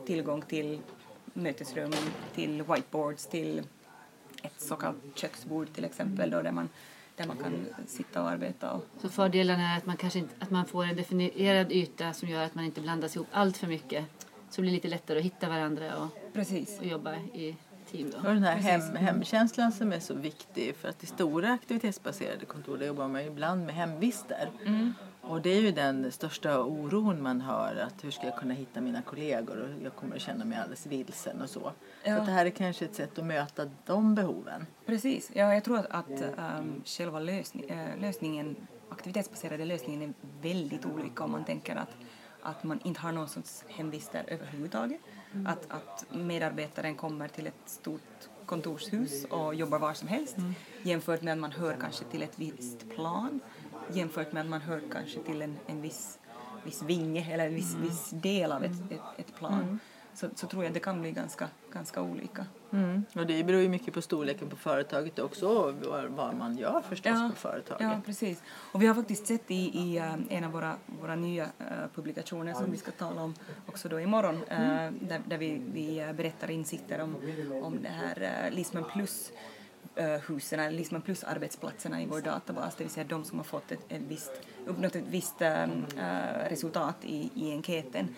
tillgång 0.06 0.42
till 0.42 0.80
mötesrum, 1.34 1.94
till 2.36 2.64
whiteboards, 2.64 3.28
till 3.28 3.64
ett 4.42 4.62
så 4.62 4.76
kallat 4.76 4.96
köksbord 5.16 5.74
till 5.74 5.86
exempel 5.86 6.30
då, 6.30 6.42
där, 6.42 6.52
man, 6.52 6.70
där 7.16 7.28
man 7.28 7.38
kan 7.38 7.54
sitta 7.88 8.22
och 8.22 8.30
arbeta. 8.30 8.72
Och, 8.72 8.86
Så 9.02 9.10
fördelen 9.10 9.60
är 9.60 9.78
att 9.78 9.86
man 9.86 9.98
kanske 9.98 10.20
inte, 10.20 10.36
att 10.40 10.52
man 10.52 10.66
får 10.66 10.84
en 10.84 10.96
definierad 10.96 11.72
yta 11.72 12.14
som 12.14 12.30
gör 12.30 12.44
att 12.44 12.56
man 12.56 12.66
inte 12.66 12.82
blandas 12.82 13.16
ihop 13.16 13.28
allt 13.32 13.58
för 13.58 13.68
mycket. 13.68 14.06
Så 14.50 14.56
det 14.56 14.62
blir 14.62 14.72
lite 14.72 14.88
lättare 14.88 15.20
att 15.20 15.26
hitta 15.26 15.50
varandra 15.50 15.98
och, 15.98 16.34
precis. 16.34 16.80
och 16.80 16.86
jobba 16.86 17.16
i 17.16 17.56
team 17.98 18.10
då. 18.12 18.18
Och 18.18 18.34
den 18.34 18.44
här 18.44 18.56
hem, 18.56 18.96
hemkänslan 18.96 19.72
som 19.72 19.94
är 19.94 20.00
så 20.00 20.14
viktig 20.14 20.76
för 20.76 20.90
att 20.90 21.04
i 21.04 21.06
stora 21.06 21.52
aktivitetsbaserade 21.54 22.46
kontor 22.46 22.78
där 22.78 22.86
jobbar 22.88 23.08
man 23.08 23.22
ibland 23.22 23.66
med 23.66 23.76
hemvister. 23.76 24.50
Och 25.22 25.42
det 25.42 25.50
är 25.50 25.62
ju 25.62 25.72
den 25.72 26.12
största 26.12 26.60
oron 26.64 27.22
man 27.22 27.42
har 27.42 27.76
att 27.88 28.04
hur 28.04 28.12
ska 28.12 28.26
jag 28.26 28.36
kunna 28.38 28.54
hitta 28.54 28.82
mina 28.82 29.02
kollegor 29.02 29.58
och 29.58 29.84
jag 29.86 29.96
kommer 29.96 30.16
att 30.16 30.22
känna 30.22 30.46
mig 30.46 30.58
alldeles 30.58 30.86
vilsen 30.86 31.42
och 31.42 31.50
så. 31.50 31.60
Så 31.60 31.72
Ja. 32.04 32.18
att 32.18 32.26
det 32.26 32.32
här 32.32 32.46
är 32.46 32.50
kanske 32.50 32.86
ett 32.86 32.96
sätt 32.96 33.20
att 33.20 33.26
möta 33.26 33.70
de 33.86 34.16
behoven. 34.16 34.66
Precis. 34.86 35.32
Ja, 35.34 35.54
jag 35.54 35.64
tror 35.64 35.78
att, 35.78 35.88
att 35.92 36.22
um, 36.60 36.82
själva 36.86 37.20
lösning, 37.20 37.70
eh, 37.70 38.00
lösningen, 38.02 38.56
aktivitetsbaserade 38.90 39.66
lösningen 39.66 40.02
är 40.02 40.14
väldigt 40.42 40.86
olika 40.86 41.24
om 41.24 41.32
man 41.32 41.46
tänker 41.46 41.76
att, 41.76 41.96
att 42.42 42.64
man 42.64 42.80
inte 42.84 43.00
har 43.02 43.12
någon 43.12 43.30
sorts 43.30 43.64
hemvister 43.68 44.24
överhuvudtaget. 44.28 45.02
Att, 45.46 45.72
att 45.72 46.06
medarbetaren 46.12 46.96
kommer 46.96 47.28
till 47.28 47.48
ett 47.48 47.54
stort 47.66 48.30
kontorshus 48.46 49.26
och 49.26 49.56
jobbar 49.56 49.80
var 49.80 49.94
som 49.94 50.08
helst 50.08 50.36
jämfört 50.84 51.22
med 51.22 51.34
att 51.34 51.40
man 51.40 51.52
hör 51.52 51.78
kanske 51.82 52.06
till 52.06 52.22
ett 52.22 52.40
visst 52.40 52.90
plan 52.96 53.40
jämfört 53.94 54.32
med 54.32 54.42
att 54.42 54.50
man 54.50 54.62
hör 54.62 54.82
kanske 54.92 55.20
till 55.20 55.42
en, 55.42 55.58
en 55.68 55.82
viss, 55.82 56.20
viss 56.64 56.82
vinge 56.82 57.34
eller 57.34 57.48
en 57.48 57.56
viss, 57.56 57.76
viss 57.76 58.10
del 58.10 58.52
av 58.52 58.64
ett, 58.64 58.92
ett, 58.92 59.00
ett 59.18 59.36
plan. 59.36 59.80
Så, 60.16 60.30
så 60.36 60.48
tror 60.48 60.64
jag 60.64 60.74
det 60.74 60.80
kan 60.80 61.02
bli 61.02 61.12
ganska, 61.12 61.50
ganska 61.74 62.02
olika. 62.02 62.46
Mm. 62.72 63.06
Och 63.16 63.28
det 63.28 63.44
beror 63.44 63.62
ju 63.62 63.70
mycket 63.70 63.94
på 63.94 64.02
storleken 64.02 64.50
på 64.50 64.56
företaget 64.56 65.20
också 65.20 65.48
och 65.48 65.74
vad, 66.10 66.36
man 66.36 66.58
gör 66.58 66.82
förstås 66.82 67.12
Ja, 67.12 67.30
på 67.34 67.36
företaget. 67.36 67.82
Ja, 67.82 68.02
precis. 68.06 68.44
Och 68.72 68.82
vi 68.82 68.88
har 68.88 68.96
faktiskt 68.96 69.28
sett 69.28 69.52
i, 69.52 69.56
i 69.56 69.98
eh, 69.98 70.16
en 70.30 70.44
av 70.44 70.52
våra, 70.52 70.76
våra 70.86 71.16
nya 71.16 71.44
eh, 71.44 71.88
publikationer 71.96 72.54
som 72.54 72.72
vi 72.72 72.78
ska 72.78 72.92
tala 72.92 73.22
om 73.22 73.34
också 73.66 73.90
då 73.90 74.00
imorgon, 74.00 74.36
uh, 74.36 74.92
där, 75.02 75.22
där 75.26 75.38
vi, 75.38 75.62
vi 75.74 76.00
eh, 76.00 76.14
berättar 76.14 76.52
insikter 76.52 77.02
om, 77.02 77.16
om 77.64 77.82
det 77.82 77.90
här 77.90 78.50
Lisman 78.52 78.84
plus 78.94 79.32
husen, 80.28 80.60
eller 80.60 80.78
Lisman 80.78 81.02
plus 81.02 81.24
arbetsplatserna 81.24 82.02
i 82.02 82.06
vår 82.06 82.22
databas, 82.22 82.76
det 82.76 82.84
vill 82.84 82.92
säga 82.92 83.06
de 83.10 83.24
som 83.24 83.40
har 83.40 83.44
fått 83.44 83.72
ett, 83.72 83.80
ett 83.90 84.02
visst, 84.08 84.32
uppnått 84.66 84.96
ett 84.96 85.04
visst 85.10 85.42
um, 85.42 85.86
resultat 86.50 86.96
i, 87.02 87.30
i 87.36 87.52
enkäten. 87.52 88.16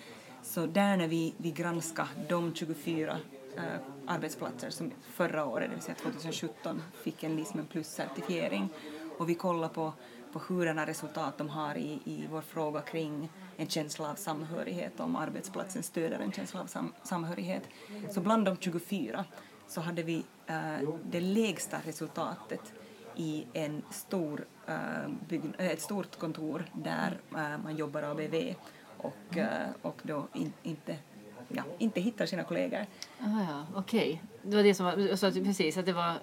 Så 0.47 0.65
där 0.65 0.97
när 0.97 1.07
vi, 1.07 1.33
vi 1.37 1.51
granskade 1.51 2.09
de 2.29 2.53
24 2.55 3.17
eh, 3.57 3.63
arbetsplatser 4.05 4.69
som 4.69 4.91
förra 5.01 5.45
året, 5.45 5.69
det 5.69 5.75
vill 5.75 5.83
säga 5.83 5.95
2017, 5.95 6.81
fick 7.03 7.23
en 7.23 7.35
LISMEN 7.35 7.67
plus-certifiering 7.71 8.67
och 9.17 9.29
vi 9.29 9.35
kollar 9.35 9.69
på, 9.69 9.93
på 10.33 10.39
hurdana 10.39 10.85
resultat 10.85 11.37
de 11.37 11.49
har 11.49 11.77
i, 11.77 11.99
i 12.03 12.27
vår 12.31 12.41
fråga 12.41 12.81
kring 12.81 13.29
en 13.57 13.67
känsla 13.67 14.11
av 14.11 14.15
samhörighet, 14.15 14.99
om 14.99 15.15
arbetsplatsen 15.15 15.83
stöder 15.83 16.19
en 16.19 16.31
känsla 16.31 16.61
av 16.61 16.65
sam, 16.65 16.93
samhörighet. 17.03 17.63
Så 18.11 18.21
bland 18.21 18.45
de 18.45 18.57
24 18.57 19.25
så 19.67 19.81
hade 19.81 20.03
vi 20.03 20.23
eh, 20.47 20.89
det 21.03 21.21
lägsta 21.21 21.77
resultatet 21.85 22.73
i 23.15 23.45
en 23.53 23.81
stor, 23.91 24.45
eh, 24.67 24.75
bygg, 25.29 25.41
eh, 25.57 25.67
ett 25.67 25.81
stort 25.81 26.19
kontor 26.19 26.65
där 26.73 27.17
eh, 27.31 27.57
man 27.63 27.75
jobbar 27.75 28.03
ABV 28.03 28.53
och, 29.07 29.37
och 29.81 30.01
då 30.03 30.27
in, 30.33 30.53
inte 30.63 30.95
ja, 31.47 31.63
inte 31.77 32.01
hittar 32.01 32.25
sina 32.25 32.43
kollegor. 32.43 32.85
Ah, 33.19 33.43
ja, 33.49 33.65
okej. 33.75 33.99
Okay. 33.99 34.49
Det 34.51 34.55
var 34.55 34.63
det 34.63 34.73
som 34.73 34.85
var, 34.85 35.15
så 35.15 35.27
att, 35.27 35.33
precis, 35.33 35.77
att 35.77 35.85
det 35.85 35.93
var 35.93 36.13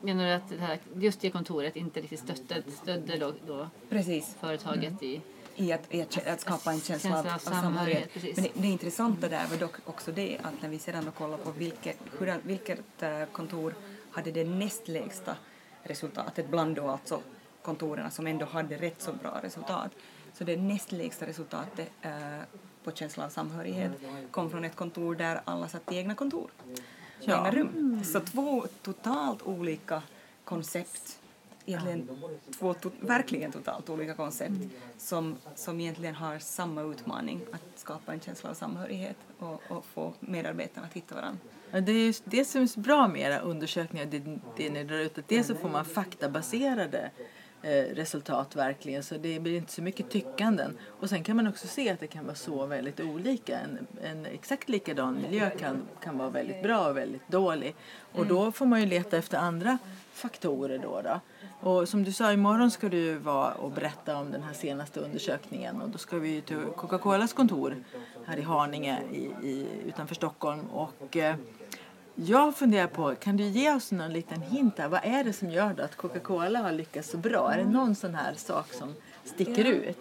Menar 0.00 0.24
du 0.24 0.32
att 0.32 0.48
det 0.48 0.60
här, 0.60 0.78
just 0.96 1.20
det 1.20 1.30
kontoret 1.30 1.76
inte 1.76 2.00
riktigt 2.00 2.18
stödde, 2.18 2.70
stödde 2.70 3.18
då, 3.18 3.32
då 3.46 3.68
precis. 3.88 4.36
företaget 4.40 5.02
mm. 5.02 5.04
i 5.04 5.20
i 5.56 5.72
att, 5.72 5.94
i 5.94 6.02
att, 6.02 6.26
att, 6.26 6.40
skapa 6.40 6.72
en 6.72 6.80
känsla, 6.80 7.10
känsla 7.10 7.30
av, 7.30 7.58
av 7.58 7.62
samhörighet. 7.62 8.10
Men 8.14 8.44
det, 8.44 8.50
det 8.54 8.66
intressanta 8.66 9.28
där 9.28 9.46
var 9.46 9.56
dock 9.56 9.74
också 9.84 10.12
det 10.12 10.38
att 10.42 10.62
när 10.62 10.68
vi 10.68 10.78
sedan 10.78 11.12
kollar 11.18 11.38
på 11.38 11.50
vilket, 11.50 11.96
hur, 12.18 12.34
vilket 12.42 13.02
eh, 13.02 13.24
kontor 13.32 13.74
hade 14.10 14.30
det 14.30 14.44
näst 14.44 14.88
lägsta 14.88 15.36
resultatet 15.82 16.48
bland 16.48 16.76
då 16.76 16.88
alltså 16.88 17.20
kontoren 17.62 18.10
som 18.10 18.26
ändå 18.26 18.46
hade 18.46 18.76
rätt 18.76 19.02
så 19.02 19.12
bra 19.12 19.40
resultat. 19.42 19.90
Så 20.34 20.44
det 20.44 20.56
näst 20.56 20.92
lägsta 20.92 21.26
resultatet 21.26 21.90
eh, 22.02 22.12
på 22.84 22.92
känsla 22.92 23.24
av 23.24 23.28
samhörighet 23.28 23.92
kom 24.30 24.50
från 24.50 24.64
ett 24.64 24.76
kontor 24.76 25.14
där 25.14 25.40
alla 25.44 25.68
satt 25.68 25.92
i 25.92 25.96
egna 25.96 26.14
kontor, 26.14 26.50
ja. 27.20 27.36
egna 27.36 27.50
rum. 27.50 28.00
Så 28.04 28.20
två 28.20 28.66
totalt 28.82 29.42
olika 29.42 30.02
koncept, 30.44 31.18
egentligen 31.66 32.08
två 32.58 32.74
to 32.74 32.90
verkligen 33.00 33.52
totalt 33.52 33.90
olika 33.90 34.14
koncept 34.14 34.54
som, 34.98 35.36
som 35.54 35.80
egentligen 35.80 36.14
har 36.14 36.38
samma 36.38 36.82
utmaning 36.82 37.40
att 37.52 37.78
skapa 37.78 38.12
en 38.12 38.20
känsla 38.20 38.50
av 38.50 38.54
samhörighet 38.54 39.16
och, 39.38 39.62
och 39.68 39.84
få 39.84 40.12
medarbetarna 40.20 40.86
att 40.86 40.92
hitta 40.92 41.14
varandra. 41.14 41.40
Ja, 41.70 41.80
det 41.80 41.92
är 41.92 42.16
det 42.24 42.44
som 42.44 42.62
är 42.62 42.80
bra 42.80 43.08
med 43.08 43.20
era 43.20 43.38
undersökningar, 43.38 44.06
det, 44.06 44.38
det 44.56 44.70
ni 44.70 44.84
drar 44.84 44.98
ut, 44.98 45.18
att 45.18 45.28
dels 45.28 45.46
så 45.46 45.54
får 45.54 45.68
man 45.68 45.84
faktabaserade 45.84 47.10
resultat 47.94 48.56
verkligen 48.56 49.02
så 49.02 49.14
det 49.14 49.40
blir 49.40 49.56
inte 49.56 49.72
så 49.72 49.82
mycket 49.82 50.10
tyckanden. 50.10 50.78
Och 51.00 51.08
sen 51.08 51.24
kan 51.24 51.36
man 51.36 51.46
också 51.46 51.66
se 51.66 51.90
att 51.90 52.00
det 52.00 52.06
kan 52.06 52.24
vara 52.24 52.34
så 52.34 52.66
väldigt 52.66 53.00
olika. 53.00 53.58
En, 53.58 53.86
en 54.02 54.26
exakt 54.26 54.68
likadan 54.68 55.22
miljö 55.22 55.50
kan, 55.50 55.82
kan 56.02 56.18
vara 56.18 56.30
väldigt 56.30 56.62
bra 56.62 56.88
och 56.88 56.96
väldigt 56.96 57.28
dålig. 57.28 57.74
Och 58.12 58.26
då 58.26 58.52
får 58.52 58.66
man 58.66 58.80
ju 58.80 58.86
leta 58.86 59.16
efter 59.16 59.38
andra 59.38 59.78
faktorer 60.12 60.78
då. 60.78 61.00
då. 61.04 61.20
Och 61.70 61.88
som 61.88 62.04
du 62.04 62.12
sa, 62.12 62.32
imorgon 62.32 62.70
ska 62.70 62.88
du 62.88 63.14
vara 63.14 63.52
och 63.52 63.70
berätta 63.70 64.16
om 64.16 64.30
den 64.30 64.42
här 64.42 64.52
senaste 64.52 65.00
undersökningen 65.00 65.82
och 65.82 65.90
då 65.90 65.98
ska 65.98 66.18
vi 66.18 66.40
till 66.40 66.56
Coca-Colas 66.76 67.32
kontor 67.32 67.76
här 68.26 68.36
i 68.36 68.42
Haninge 68.42 69.02
i, 69.12 69.48
i, 69.48 69.66
utanför 69.86 70.14
Stockholm 70.14 70.60
och 70.70 71.16
eh, 71.16 71.36
jag 72.14 72.56
funderar 72.56 72.86
på, 72.86 73.14
kan 73.14 73.36
du 73.36 73.44
ge 73.44 73.74
oss 73.74 73.92
någon 73.92 74.12
liten 74.12 74.42
hint 74.42 74.78
här? 74.78 74.88
Vad 74.88 75.00
är 75.04 75.24
det 75.24 75.32
som 75.32 75.50
gör 75.50 75.80
att 75.80 75.96
Coca-Cola 75.96 76.58
har 76.58 76.72
lyckats 76.72 77.10
så 77.10 77.16
bra? 77.16 77.52
Är 77.52 77.58
det 77.58 77.64
någon 77.64 77.94
sån 77.94 78.14
här 78.14 78.34
sak 78.34 78.72
som 78.72 78.94
sticker 79.24 79.64
ja. 79.64 79.70
ut? 79.70 79.98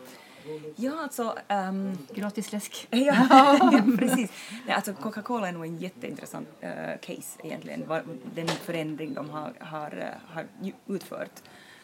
Ja, 0.76 1.00
alltså... 1.04 1.36
Um, 1.50 1.98
Gratis 2.14 2.52
läsk. 2.52 2.88
ja, 2.92 3.72
precis. 3.98 4.32
Nej, 4.66 4.76
alltså 4.76 4.94
Coca-Cola 4.94 5.48
är 5.48 5.52
nog 5.52 5.66
en 5.66 5.78
jätteintressant 5.78 6.48
uh, 6.64 6.98
case 7.02 7.40
egentligen, 7.44 7.86
den 8.36 8.48
förändring 8.48 9.14
de 9.14 9.30
har, 9.30 9.54
har, 9.60 9.98
uh, 9.98 10.34
har 10.34 10.46
utfört. 10.88 11.42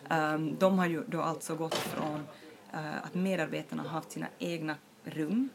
Um, 0.09 0.55
de 0.59 0.79
har 0.79 0.85
ju 0.85 1.03
då 1.07 1.21
alltså 1.21 1.55
gått 1.55 1.75
från 1.75 2.19
uh, 2.73 3.03
att 3.03 3.13
medarbetarna 3.13 3.83
har 3.83 3.89
haft 3.89 4.11
sina 4.11 4.27
egna 4.39 4.75
rum 5.03 5.49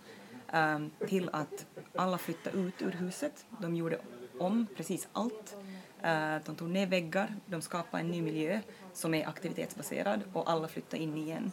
um, 0.52 0.90
till 1.08 1.30
att 1.32 1.66
alla 1.94 2.18
flyttade 2.18 2.58
ut 2.58 2.82
ur 2.82 2.90
huset. 2.90 3.44
De 3.58 3.76
gjorde 3.76 3.98
om 4.42 4.66
precis 4.76 5.08
allt. 5.12 5.56
Eh, 6.02 6.37
de 6.44 6.54
tog 6.56 6.68
ner 6.68 6.87
väggar, 6.87 7.34
de 7.46 7.62
skapade 7.62 8.02
en 8.02 8.11
ny 8.11 8.22
miljö 8.22 8.61
som 8.92 9.14
är 9.14 9.28
aktivitetsbaserad 9.28 10.20
och 10.32 10.50
alla 10.50 10.68
flyttade 10.68 11.02
in 11.02 11.16
igen. 11.16 11.52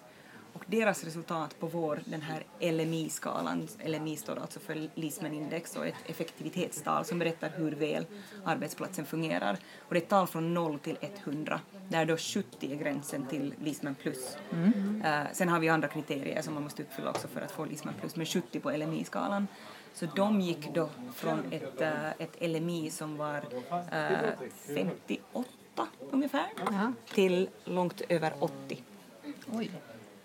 Och 0.54 0.66
deras 0.68 1.04
resultat 1.04 1.60
på 1.60 1.68
vår, 1.68 2.02
den 2.06 2.22
här 2.22 2.44
LMI-skalan, 2.60 3.68
LMI 3.86 4.16
står 4.16 4.40
alltså 4.40 4.60
för 4.60 4.90
Lisman 4.96 5.34
Index 5.34 5.76
och 5.76 5.88
ett 5.88 5.96
effektivitetstal 6.06 7.06
som 7.06 7.20
berättar 7.20 7.50
hur 7.56 7.72
väl 7.72 8.06
arbetsplatsen 8.46 9.06
fungerar. 9.06 9.58
Och 9.80 9.94
det 9.94 10.00
är 10.00 10.02
ett 10.02 10.10
tal 10.10 10.28
från 10.28 10.54
0 10.54 10.80
till 10.80 10.98
100, 11.02 11.60
där 11.90 12.06
då 12.06 12.18
70 12.18 12.72
är 12.72 12.76
gränsen 12.76 13.26
till 13.26 13.54
Lisman 13.64 13.96
plus. 13.96 14.38
Mm. 14.52 15.04
Uh, 15.06 15.28
sen 15.34 15.50
har 15.50 15.60
vi 15.60 15.70
andra 15.70 15.88
kriterier 15.88 16.42
som 16.42 16.54
man 16.54 16.64
måste 16.64 16.84
uppfylla 16.84 17.10
också 17.10 17.28
för 17.28 17.42
att 17.42 17.52
få 17.52 17.66
Lisman 17.66 17.94
plus, 18.00 18.16
men 18.16 18.26
70 18.26 18.60
på 18.60 18.72
LMI-skalan. 18.72 19.48
Så 19.94 20.06
de 20.16 20.42
gick 20.42 20.74
då 20.74 20.90
från 21.16 21.40
ett, 21.52 21.82
uh, 21.82 22.12
ett 22.18 22.50
LMI 22.50 22.90
som 22.90 23.18
var 23.18 23.38
uh, 23.38 24.14
eh, 24.14 24.30
58 24.76 25.50
ungefär 26.12 26.48
ja. 26.72 26.94
till 27.14 27.50
långt 27.66 28.02
över 28.10 28.34
80. 28.40 28.84
Oj 29.54 29.72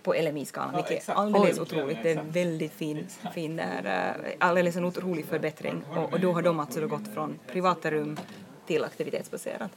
på 0.02 0.14
LMI-skalan, 0.14 0.74
vilket 0.76 1.08
är 1.08 1.12
alldeles 1.12 1.58
otroligt. 1.58 1.98
Det 2.02 2.12
är 2.12 2.16
en 2.16 2.30
väldigt 2.30 2.72
fin, 2.72 3.06
fin 3.34 3.56
där, 3.56 4.14
uh, 4.26 4.32
alldeles 4.38 4.76
en 4.76 4.84
otrolig 4.84 5.26
förbättring. 5.26 5.84
Och, 5.96 6.12
och, 6.12 6.20
då 6.20 6.32
har 6.32 6.42
de 6.42 6.60
alltså 6.60 6.80
då 6.80 6.86
gått 6.86 7.14
från 7.14 7.38
privata 7.46 7.90
rum 7.90 8.16
till 8.66 8.84
aktivitetsbaserat. 8.84 9.70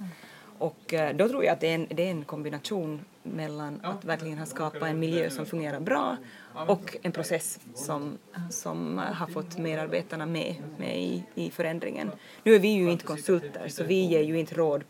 Och 0.60 0.94
uh, 0.94 1.10
då 1.16 1.30
tror 1.30 1.44
jag 1.44 1.54
att 1.54 1.60
det 1.60 1.68
är 1.68 1.76
en, 1.76 1.88
det 1.90 2.04
är 2.04 2.12
en 2.12 2.24
kombination 2.24 3.02
mellan 3.24 3.80
att 3.84 4.06
verkligen 4.06 4.38
ha 4.38 4.46
skapat 4.46 4.84
en 4.84 5.00
miljö 5.00 5.30
som 5.30 5.46
fungerar 5.46 5.80
bra 5.80 6.18
och 6.68 6.98
en 7.02 7.12
process 7.12 7.60
som, 7.76 8.18
som 8.50 8.98
har 8.98 9.28
fått 9.28 9.58
medarbetarna 9.58 10.26
med, 10.26 10.56
med 10.78 10.98
i, 11.02 11.24
i 11.36 11.52
förändringen. 11.52 12.12
Nu 12.44 12.56
är 12.56 12.60
vi 12.60 12.68
ju 12.68 12.92
inte 12.92 13.06
konsulter 13.06 13.68
så 13.68 13.84
vi 13.84 14.06
ger 14.06 14.22
ju 14.22 14.40
inte 14.40 14.56
råd 14.56 14.84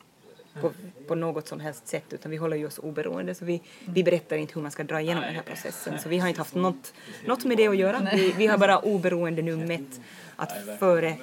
på, 0.61 0.71
på 1.07 1.15
något 1.15 1.47
som 1.47 1.59
helst 1.59 1.87
sätt 1.87 2.13
utan 2.13 2.31
vi 2.31 2.37
håller 2.37 2.57
ju 2.57 2.67
oss 2.67 2.79
oberoende 2.79 3.35
så 3.35 3.45
vi, 3.45 3.61
vi 3.85 4.03
berättar 4.03 4.37
inte 4.37 4.53
hur 4.53 4.61
man 4.61 4.71
ska 4.71 4.83
dra 4.83 5.01
igenom 5.01 5.23
den 5.23 5.35
här 5.35 5.41
processen 5.41 5.99
så 5.99 6.09
vi 6.09 6.17
har 6.17 6.27
inte 6.27 6.41
haft 6.41 6.55
något, 6.55 6.93
något 7.25 7.45
med 7.45 7.57
det 7.57 7.67
att 7.67 7.77
göra. 7.77 8.09
Vi, 8.13 8.33
vi 8.37 8.47
har 8.47 8.57
bara 8.57 8.79
oberoende 8.79 9.41
nu 9.41 9.55
mätt 9.55 10.01
att 10.35 10.53
före, 10.79 11.17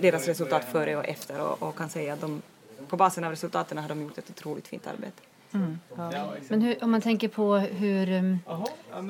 deras 0.00 0.28
resultat 0.28 0.64
före 0.72 0.96
och 0.96 1.08
efter 1.08 1.40
och, 1.40 1.62
och 1.62 1.76
kan 1.76 1.88
säga 1.88 2.12
att 2.12 2.20
de, 2.20 2.42
på 2.90 2.96
basen 2.96 3.24
av 3.24 3.30
resultaten 3.30 3.78
har 3.78 3.88
de 3.88 4.02
gjort 4.02 4.18
ett 4.18 4.30
otroligt 4.30 4.68
fint 4.68 4.86
arbete. 4.86 5.22
Mm. 5.52 5.78
Ja. 5.96 6.34
Men 6.48 6.62
hur, 6.62 6.84
om 6.84 6.90
man 6.90 7.00
tänker 7.00 7.28
på 7.28 7.56
hur 7.56 8.12
um, 8.12 8.38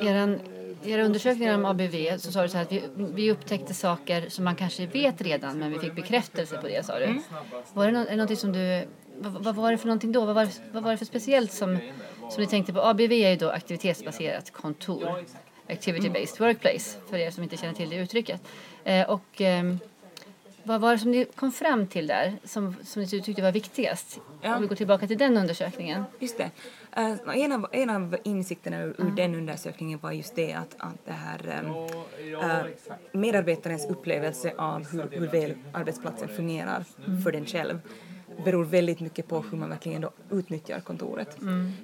eran, 0.02 0.40
era 0.84 1.02
undersökningar 1.02 1.54
om 1.54 1.64
ABV 1.64 2.18
så 2.18 2.32
sa 2.32 2.42
du 2.42 2.48
så 2.48 2.56
här 2.56 2.64
att 2.64 2.72
vi, 2.72 2.82
vi 2.96 3.32
upptäckte 3.32 3.74
saker 3.74 4.28
som 4.28 4.44
man 4.44 4.56
kanske 4.56 4.86
vet 4.86 5.20
redan 5.20 5.58
men 5.58 5.72
vi 5.72 5.78
fick 5.78 5.94
bekräftelse 5.94 6.56
på 6.56 6.66
det 6.66 6.86
sa 6.86 6.98
du. 6.98 7.04
Mm. 7.04 7.22
Var 7.72 7.86
det, 7.86 7.92
no, 7.92 7.98
är 7.98 8.04
det 8.04 8.16
någonting 8.16 8.36
som 8.36 8.52
du, 8.52 8.86
vad, 9.18 9.44
vad, 9.44 9.54
var 9.54 9.70
det 9.70 9.78
för 9.78 9.86
någonting 9.86 10.12
då? 10.12 10.24
Vad 10.24 10.34
var, 10.34 10.48
vad 10.72 10.82
var 10.82 10.90
det 10.90 10.96
för 10.96 11.04
speciellt 11.04 11.52
som, 11.52 11.78
som 12.30 12.42
ni 12.42 12.46
tänkte 12.46 12.72
på? 12.72 12.80
ABV 12.80 13.12
är 13.12 13.30
ju 13.30 13.36
då 13.36 13.50
aktivitetsbaserat 13.50 14.50
kontor. 14.50 15.24
Activity 15.68 16.08
based 16.08 16.38
workplace 16.38 16.98
för 17.10 17.16
er 17.16 17.30
som 17.30 17.42
inte 17.42 17.56
känner 17.56 17.74
till 17.74 17.90
det 17.90 17.96
uttrycket. 17.96 18.40
Eh, 18.84 19.10
och 19.10 19.40
um, 19.40 19.78
vad 20.62 20.80
var 20.80 20.92
det 20.92 20.98
som 20.98 21.10
ni 21.10 21.24
kom 21.24 21.52
fram 21.52 21.86
till 21.86 22.06
där 22.06 22.38
som, 22.44 22.74
som 22.84 23.02
ni 23.02 23.08
tyckte 23.08 23.42
var 23.42 23.52
viktigast? 23.52 24.20
Ja. 24.42 24.54
Om 24.56 24.62
vi 24.62 24.68
går 24.68 24.76
tillbaka 24.76 25.06
till 25.06 25.18
den 25.18 25.36
undersökningen. 25.36 26.04
Just 26.18 26.38
det. 26.38 26.50
Uh, 26.98 27.36
en, 27.36 27.52
av, 27.52 27.66
en 27.72 27.90
av 27.90 28.16
insikterna 28.24 28.82
ur, 28.82 28.94
ur 28.98 29.10
den 29.16 29.34
undersökningen 29.34 29.98
var 30.02 30.12
just 30.12 30.34
det 30.34 30.52
att, 30.52 30.74
att 30.78 31.06
det 31.06 31.12
här, 31.12 31.62
um, 31.64 31.70
uh, 32.34 32.66
medarbetarens 33.12 33.86
upplevelse 33.86 34.52
av 34.58 34.90
hur, 34.92 35.08
hur 35.10 35.26
väl 35.26 35.54
arbetsplatsen 35.72 36.28
fungerar 36.28 36.84
mm. 37.06 37.22
för 37.22 37.32
den 37.32 37.46
själv 37.46 37.78
beror 38.44 38.64
väldigt 38.64 39.00
mycket 39.00 39.28
på 39.28 39.44
hur 39.50 39.58
man 39.58 39.70
verkligen 39.70 40.00
då 40.00 40.10
utnyttjar 40.30 40.80
kontoret. 40.80 41.36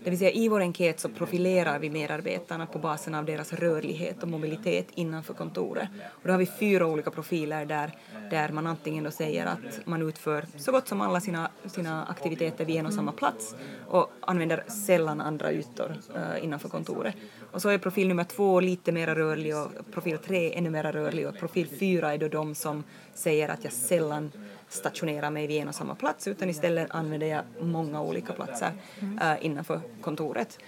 Det 0.04 0.10
vill 0.10 0.18
säga 0.18 0.30
i 0.30 0.48
vår 0.48 0.60
enkät 0.60 1.00
så 1.00 1.08
profilerar 1.08 1.78
vi 1.78 1.90
medarbetarna 1.90 2.66
på 2.66 2.78
basen 2.78 3.14
av 3.14 3.24
deras 3.24 3.52
rörlighet 3.52 4.22
och 4.22 4.28
mobilitet 4.28 4.86
innanför 4.94 5.34
kontoret. 5.34 5.88
Och 6.06 6.22
då 6.22 6.30
har 6.30 6.38
vi 6.38 6.46
fyra 6.46 6.86
olika 6.86 7.10
profiler 7.10 7.66
där, 7.66 7.92
där 8.30 8.48
man 8.48 8.66
antingen 8.66 9.04
då 9.04 9.10
säger 9.10 9.46
att 9.46 9.86
man 9.86 10.02
utför 10.02 10.46
så 10.56 10.72
gott 10.72 10.88
som 10.88 11.00
alla 11.00 11.20
sina, 11.20 11.50
sina 11.66 12.04
aktiviteter 12.04 12.64
vid 12.64 12.76
en 12.76 12.86
och 12.86 12.94
samma 12.94 13.12
plats 13.12 13.54
och 13.88 14.10
använder 14.20 14.64
sällan 14.86 15.20
andra 15.20 15.52
ytor 15.52 15.96
uh, 16.16 16.44
innanför 16.44 16.68
kontoret. 16.68 17.14
Och 17.52 17.62
så 17.62 17.68
är 17.68 17.78
profil 17.78 18.08
nummer 18.08 18.24
två 18.24 18.60
lite 18.60 18.92
mer 18.92 19.06
rörlig 19.14 19.56
och 19.56 19.70
profil 19.92 20.18
tre 20.18 20.54
ännu 20.54 20.70
mer 20.70 20.92
rörlig 20.92 21.28
och 21.28 21.38
profil 21.38 21.68
fyra 21.78 22.14
är 22.14 22.18
då 22.18 22.28
de 22.28 22.54
som 22.54 22.84
säger 23.14 23.48
att 23.48 23.64
jag 23.64 23.72
sällan 23.72 24.32
stationera 24.68 25.30
mig 25.30 25.46
vid 25.46 25.62
en 25.62 25.68
och 25.68 25.74
samma 25.74 25.94
plats 25.94 26.28
utan 26.28 26.50
istället 26.50 26.90
använder 26.90 27.26
jag 27.26 27.44
många 27.60 28.02
olika 28.02 28.32
platser 28.32 28.72
äh, 29.20 29.46
innanför 29.46 29.80
kontoret. 30.00 30.58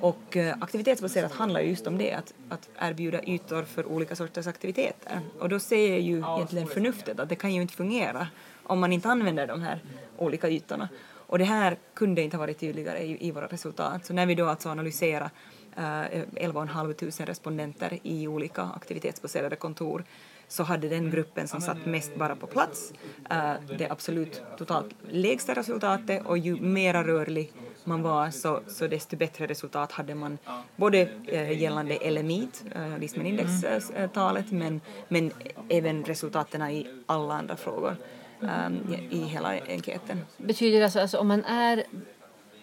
Och 0.00 0.36
äh, 0.36 0.56
aktivitetsbaserat 0.60 1.32
handlar 1.32 1.60
just 1.60 1.86
om 1.86 1.98
det, 1.98 2.12
att, 2.12 2.34
att 2.48 2.70
erbjuda 2.78 3.22
ytor 3.22 3.62
för 3.62 3.86
olika 3.86 4.16
sorters 4.16 4.46
aktiviteter. 4.46 5.20
Och 5.38 5.48
då 5.48 5.58
säger 5.58 5.98
ju 5.98 6.18
egentligen 6.18 6.66
förnuftet 6.66 7.20
att 7.20 7.28
det 7.28 7.36
kan 7.36 7.54
ju 7.54 7.62
inte 7.62 7.74
fungera 7.74 8.26
om 8.62 8.80
man 8.80 8.92
inte 8.92 9.08
använder 9.08 9.46
de 9.46 9.62
här 9.62 9.80
olika 10.16 10.48
ytorna. 10.48 10.88
Och 11.26 11.38
det 11.38 11.44
här 11.44 11.76
kunde 11.94 12.22
inte 12.22 12.36
ha 12.36 12.40
varit 12.40 12.58
tydligare 12.58 12.98
i, 12.98 13.28
i 13.28 13.30
våra 13.30 13.46
resultat. 13.46 14.06
Så 14.06 14.12
när 14.12 14.26
vi 14.26 14.34
då 14.34 14.46
alltså 14.46 14.68
analyserar 14.68 15.30
äh, 15.76 16.22
11 16.36 16.66
500 16.66 16.94
respondenter 17.18 17.98
i 18.02 18.28
olika 18.28 18.62
aktivitetsbaserade 18.62 19.56
kontor 19.56 20.04
så 20.52 20.62
hade 20.62 20.88
den 20.88 21.10
gruppen 21.10 21.48
som 21.48 21.60
satt 21.60 21.86
mest 21.86 22.16
bara 22.16 22.36
på 22.36 22.46
plats 22.46 22.92
uh, 23.32 23.54
det 23.78 23.90
absolut 23.90 24.42
totalt 24.58 24.86
lägsta 25.08 25.54
resultatet. 25.54 26.26
Och 26.26 26.38
ju 26.38 26.60
mera 26.60 27.04
rörlig 27.04 27.52
man 27.84 28.02
var 28.02 28.30
så, 28.30 28.60
så 28.66 28.86
desto 28.86 29.16
bättre 29.16 29.46
resultat 29.46 29.92
hade 29.92 30.14
man 30.14 30.38
både 30.76 31.08
uh, 31.32 31.62
gällande 31.62 32.10
LMIT, 32.10 32.64
uh, 32.76 32.98
livsmedelsindextalet, 32.98 34.50
men, 34.50 34.80
men 35.08 35.32
även 35.68 36.04
resultaten 36.04 36.62
i 36.62 36.86
alla 37.06 37.34
andra 37.34 37.56
frågor 37.56 37.96
um, 38.40 38.96
i 39.10 39.18
hela 39.18 39.58
enkäten. 39.66 40.20
Betyder 40.36 40.78
det 40.78 40.84
alltså, 40.84 41.00
alltså 41.00 41.18
om 41.18 41.28
man 41.28 41.44
är 41.44 41.84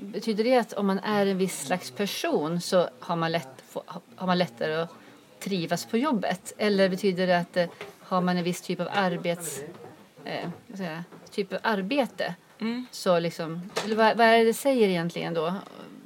Betyder 0.02 0.44
det 0.44 0.58
att 0.58 0.74
om 0.74 0.88
man 0.88 1.00
är 1.00 1.26
en 1.26 1.38
viss 1.38 1.66
slags 1.66 1.92
person 1.92 2.62
så 2.62 2.90
har 3.00 3.16
man, 3.16 3.32
lätt, 3.32 3.64
har 4.16 4.28
man 4.28 4.38
lättare 4.38 4.74
att 4.74 4.90
trivas 5.40 5.86
på 5.86 5.98
jobbet? 5.98 6.54
Eller 6.58 6.90
betyder 6.90 7.28
det 7.28 7.38
att 7.38 7.58
eh, 7.58 7.68
har 8.00 8.22
man 8.22 8.38
en 8.38 8.44
viss 8.44 8.62
typ 8.62 8.80
av 8.80 8.88
arbets, 8.92 9.60
eh, 10.26 10.50
säger, 10.74 11.04
typ 11.32 11.54
av 11.54 11.60
arbete 11.64 12.36
mm. 12.60 12.86
så 12.92 13.20
liksom, 13.20 13.70
eller 13.86 13.96
vad, 13.96 14.18
vad, 14.18 14.28
är 14.28 14.38
det 14.38 14.44
det 14.44 14.54
säger 14.54 14.88
egentligen 14.88 15.34
då? 15.34 15.54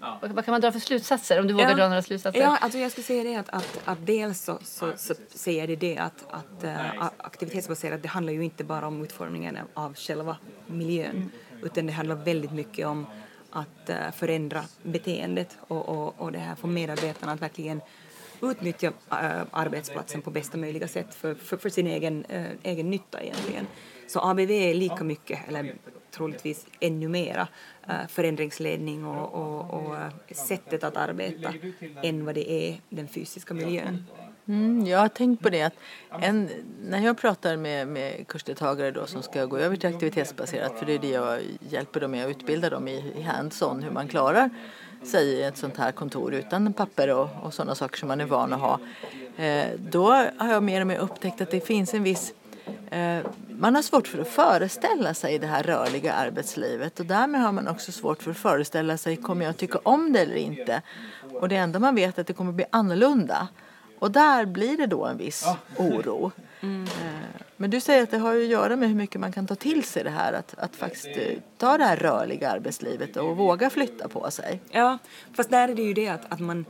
Ja. 0.02 0.18
Vad, 0.22 0.46
kan 0.46 0.52
man 0.52 0.62
dra 0.62 0.72
för 0.72 0.80
slutsatser 0.80 1.40
om 1.40 1.48
du 1.48 1.54
vågar 1.54 1.76
dra 1.76 1.88
några 1.88 2.02
slutsatser? 2.02 2.42
Ja, 2.42 2.58
alltså 2.58 2.80
jag 2.80 2.92
skulle 2.92 3.06
säga 3.06 3.24
det 3.24 3.36
att, 3.36 3.50
att, 3.50 3.80
att 3.86 4.06
dels 4.06 4.44
så, 4.44 4.60
så, 4.64 4.94
så 4.98 5.14
säger 5.30 5.68
det 5.68 5.76
det 5.76 5.98
att, 5.98 6.26
att 6.30 6.64
uh, 6.64 7.04
aktivitetsbaserat 7.18 8.02
det 8.02 8.08
handlar 8.08 8.34
ju 8.34 8.44
inte 8.44 8.64
bara 8.64 8.88
om 8.88 9.04
utformningen 9.04 9.58
av 9.74 9.96
själva 9.96 10.38
miljön 10.68 11.16
mm. 11.16 11.30
utan 11.62 11.86
det 11.86 11.94
handlar 11.94 12.16
väldigt 12.16 12.52
mycket 12.52 12.88
om 12.88 13.06
att 13.52 13.90
uh, 13.90 14.12
förändra 14.16 14.64
beteendet 14.84 15.58
och, 15.60 15.90
och, 15.90 16.22
och 16.22 16.32
det 16.32 16.40
här 16.40 16.56
få 16.56 16.68
medarbetarna 16.68 17.32
att 17.32 17.42
verkligen 17.42 17.82
utnyttja 18.52 18.88
äh, 18.88 19.42
arbetsplatsen 19.52 20.22
på 20.22 20.32
bästa 20.32 20.58
möjliga 20.58 20.88
sätt 20.88 21.16
för, 21.16 21.36
för, 21.36 21.58
för 21.58 21.70
sin 21.70 21.88
egen, 21.88 22.26
äh, 22.26 22.46
egen 22.64 22.90
nytta 22.90 23.22
egentligen. 23.22 23.68
Så 24.08 24.20
ABV 24.20 24.52
är 24.52 24.74
lika 24.74 25.04
mycket, 25.04 25.40
eller 25.48 25.76
troligtvis 26.12 26.66
ännu 26.80 27.08
mera, 27.08 27.48
äh, 27.88 28.08
förändringsledning 28.08 29.06
och, 29.06 29.34
och, 29.34 29.74
och 29.74 29.96
äh, 29.96 30.12
sättet 30.32 30.84
att 30.84 30.98
arbeta 30.98 31.54
än 32.04 32.26
vad 32.26 32.36
det 32.36 32.52
är 32.52 32.82
den 32.90 33.08
fysiska 33.08 33.54
miljön. 33.54 34.06
Mm, 34.48 34.86
jag 34.86 35.00
har 35.00 35.08
tänkt 35.08 35.44
på 35.44 35.50
det 35.50 35.62
att 35.62 35.74
en, 36.22 36.50
när 36.82 37.00
jag 37.00 37.18
pratar 37.18 37.58
med, 37.58 37.88
med 37.88 38.28
kursdeltagare 38.28 38.92
då 38.92 39.06
som 39.06 39.24
ska 39.24 39.46
gå 39.46 39.58
över 39.58 39.76
till 39.76 39.90
aktivitetsbaserat, 39.90 40.80
för 40.80 40.86
det 40.86 40.94
är 40.94 41.00
det 41.00 41.10
jag 41.10 41.42
hjälper 41.70 42.00
dem 42.00 42.12
med 42.12 42.26
och 42.26 42.32
utbildar 42.32 42.72
dem 42.72 42.88
i, 42.88 43.14
i 43.16 43.22
hands-on, 43.22 43.84
hur 43.84 43.92
man 43.92 44.08
klarar 44.08 44.50
sig 45.08 45.28
i 45.28 45.44
ett 45.44 45.58
sånt 45.58 45.78
här 45.78 45.92
kontor 45.92 46.34
utan 46.34 46.74
papper 46.74 47.16
och, 47.16 47.30
och 47.44 47.54
sådana 47.54 47.76
saker 47.76 47.98
som 47.98 48.08
man 48.08 48.22
är 48.22 48.26
van 48.26 48.54
att 48.54 48.60
ha. 48.60 48.80
Eh, 49.38 49.68
då 49.78 50.12
har 50.38 50.54
jag 50.54 50.64
mer 50.64 50.82
och 50.82 50.88
mer 50.88 50.98
upptäckt 50.98 51.42
att 51.42 51.52
det 51.52 51.68
finns 51.68 51.94
en 51.94 52.04
viss 52.04 52.34
eh, 52.92 53.20
man 53.64 53.76
har 53.76 53.82
svårt 53.82 54.08
för 54.08 54.20
att 54.20 54.28
föreställa 54.28 55.14
sig 55.14 55.40
det 55.40 55.48
här 55.48 55.64
rörliga 55.64 56.14
arbetslivet 56.14 57.00
och 57.00 57.06
därmed 57.06 57.42
har 57.42 57.52
man 57.52 57.68
också 57.68 57.92
svårt 57.92 58.24
för 58.24 58.32
att 58.32 58.38
föreställa 58.38 58.98
sig 58.98 59.18
kommer 59.18 59.46
jag 59.46 59.58
tycka 59.58 59.80
om 59.84 60.14
det 60.14 60.20
eller 60.20 60.36
inte. 60.36 60.82
Och 61.34 61.50
det 61.50 61.56
enda 61.56 61.80
man 61.80 61.96
vet 61.96 62.18
är 62.18 62.22
att 62.22 62.28
det 62.28 62.34
kommer 62.34 62.52
bli 62.52 62.66
annorlunda. 62.70 63.48
Och 64.00 64.12
där 64.12 64.46
blir 64.46 64.78
det 64.78 64.86
då 64.86 65.06
en 65.06 65.18
viss 65.18 65.46
oro. 65.78 66.32
Mm. 66.64 66.88
Men 67.58 67.70
du 67.70 67.80
säger 67.80 68.04
att 68.04 68.12
det 68.12 68.18
har 68.18 68.36
att 68.36 68.46
göra 68.46 68.76
med 68.76 68.90
hur 68.90 68.96
mycket 68.96 69.22
man 69.22 69.32
kan 69.32 69.48
ta 69.48 69.56
till 69.56 69.84
sig 69.84 70.04
det 70.04 70.10
här 70.10 70.34
att, 70.34 70.56
att 70.58 70.76
faktiskt 70.76 71.08
eh, 71.08 71.38
ta 71.58 71.78
det 71.78 71.84
här 71.84 71.96
rörliga 71.96 72.50
arbetslivet 72.50 73.18
och 73.18 73.38
våga 73.38 73.70
flytta 73.70 74.08
på 74.08 74.32
sig. 74.32 74.62
Ja, 74.72 74.98
fast 75.34 75.50
där 75.50 75.68
är 75.68 75.76
det 75.76 75.82
ju 75.82 75.94
det 75.94 76.08
att, 76.08 76.34
att 76.34 76.40
man 76.40 76.66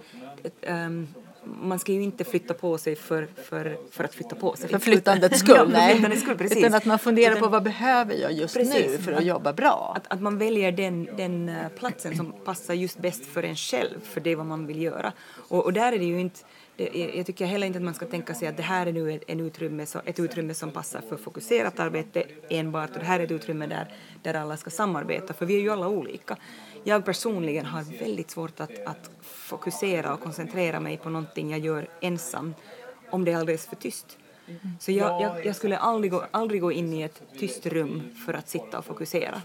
um, 0.67 1.08
man 1.45 1.79
ska 1.79 1.91
ju 1.91 2.03
inte 2.03 2.23
flytta 2.23 2.53
på 2.53 2.77
sig 2.77 2.95
för, 2.95 3.27
för, 3.36 3.77
för 3.91 4.03
att 4.03 4.15
flytta 4.15 4.36
på 4.36 4.56
sig. 4.56 4.69
För 4.69 4.79
flyttandets 4.79 5.39
skull, 5.43 5.56
ja, 5.56 5.65
nej. 5.65 5.93
Flyttandets 5.93 6.21
skull, 6.21 6.38
precis. 6.38 6.58
Utan 6.58 6.73
att 6.73 6.86
man 6.86 6.99
funderar 6.99 7.32
Utan, 7.32 7.43
på 7.43 7.49
vad 7.49 7.63
behöver 7.63 8.15
jag 8.15 8.32
just 8.32 8.56
precis, 8.56 8.91
nu 8.91 8.97
för 8.97 9.12
att, 9.12 9.17
att 9.17 9.25
jobba 9.25 9.53
bra. 9.53 9.93
Att, 9.97 10.13
att 10.13 10.21
man 10.21 10.38
väljer 10.38 10.71
den, 10.71 11.10
den 11.17 11.49
eh, 11.49 11.56
platsen 11.79 12.17
som 12.17 12.34
passar 12.45 12.73
just 12.73 12.97
bäst 12.97 13.25
för 13.25 13.43
en 13.43 13.56
själv, 13.56 13.99
för 14.03 14.21
det 14.21 14.36
vad 14.36 14.45
man 14.45 14.67
vill 14.67 14.82
göra. 14.82 15.13
Och, 15.36 15.65
och 15.65 15.73
där 15.73 15.93
är 15.93 15.99
det 15.99 16.06
ju 16.06 16.19
inte 16.19 16.39
det, 16.75 17.12
jag 17.15 17.25
tycker 17.25 17.45
heller 17.45 17.67
inte 17.67 17.77
att 17.77 17.84
man 17.84 17.93
ska 17.93 18.06
tänka 18.06 18.34
sig 18.34 18.47
att 18.47 18.58
det 18.58 18.63
här 18.63 18.88
är 18.88 18.93
nu 18.93 19.13
ett, 19.13 19.23
en 19.27 19.39
utrymme, 19.39 19.86
ett 20.06 20.19
utrymme 20.19 20.53
som 20.53 20.71
passar 20.71 21.01
för 21.10 21.17
fokuserat 21.17 21.79
arbete 21.79 22.23
enbart 22.49 22.89
och 22.89 22.99
det 22.99 23.06
här 23.06 23.19
är 23.19 23.23
ett 23.23 23.32
utrymme 23.32 23.67
där, 23.67 23.93
där 24.23 24.34
alla 24.34 24.58
ska 24.58 24.69
samarbeta, 24.69 25.34
för 25.34 25.45
vi 25.45 25.56
är 25.56 25.62
ju 25.62 25.69
alla 25.69 25.88
olika. 25.88 26.38
Jag 26.84 27.06
personligen 27.06 27.65
har 27.65 28.00
väldigt 28.00 28.32
svårt 28.32 28.60
att, 28.60 28.86
att 28.86 29.10
fokusera 29.22 30.13
och 30.13 30.19
koncentrera 30.19 30.80
mig 30.80 30.98
på 30.98 31.10
någonting 31.10 31.52
jag 31.52 31.60
gör 31.60 31.88
ensam 32.02 32.54
om 33.10 33.26
det 33.26 33.32
är 33.32 33.38
alldeles 33.38 33.67
för 33.67 33.76
tyst. 33.76 34.17
Så 34.80 34.91
jag, 34.91 35.22
jag, 35.22 35.46
jag, 35.46 35.56
skulle 35.56 35.78
aldrig 35.78 36.12
gå, 36.12 36.26
aldrig 36.32 36.62
gå 36.62 36.72
in 36.72 36.93
i 36.93 37.02
ett 37.02 37.22
tyst 37.39 37.65
rum 37.65 38.15
för 38.26 38.34
att 38.34 38.50
sitta 38.50 38.78
och 38.78 38.86
fokusera. 38.86 39.41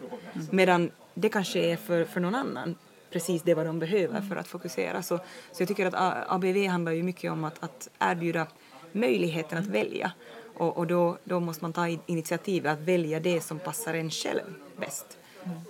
Medan 0.51 0.91
det 1.15 1.29
kanske 1.29 1.61
är 1.61 1.77
för, 1.77 2.05
för 2.05 2.21
någon 2.21 2.35
annan 2.35 2.75
precis 3.11 3.43
det 3.43 3.55
vad 3.55 3.67
de 3.67 3.79
behöver 3.79 4.21
för 4.21 4.37
att 4.37 4.49
fokusera. 4.49 5.03
Så, 5.03 5.19
så 5.53 5.63
jag 5.63 5.69
tycker 5.69 5.87
att 5.87 6.29
ABV 6.29 6.67
handlar 6.67 6.93
ju 6.93 7.03
mycket 7.03 7.33
om 7.33 7.45
att, 7.45 7.63
att 7.63 7.89
erbjuda 7.99 8.47
möjligheten 8.93 9.59
att 9.59 9.67
välja. 9.67 10.13
Och, 10.55 10.77
och 10.77 10.87
då, 10.87 11.19
då 11.25 11.41
måste 11.41 11.65
man 11.65 11.73
ta 11.73 11.89
initiativ 12.07 12.67
att 12.67 12.81
välja 12.81 13.21
det 13.21 13.41
som 13.41 13.59
passar 13.59 13.95
en 13.95 14.11
själv 14.11 14.55
bäst. 14.77 15.18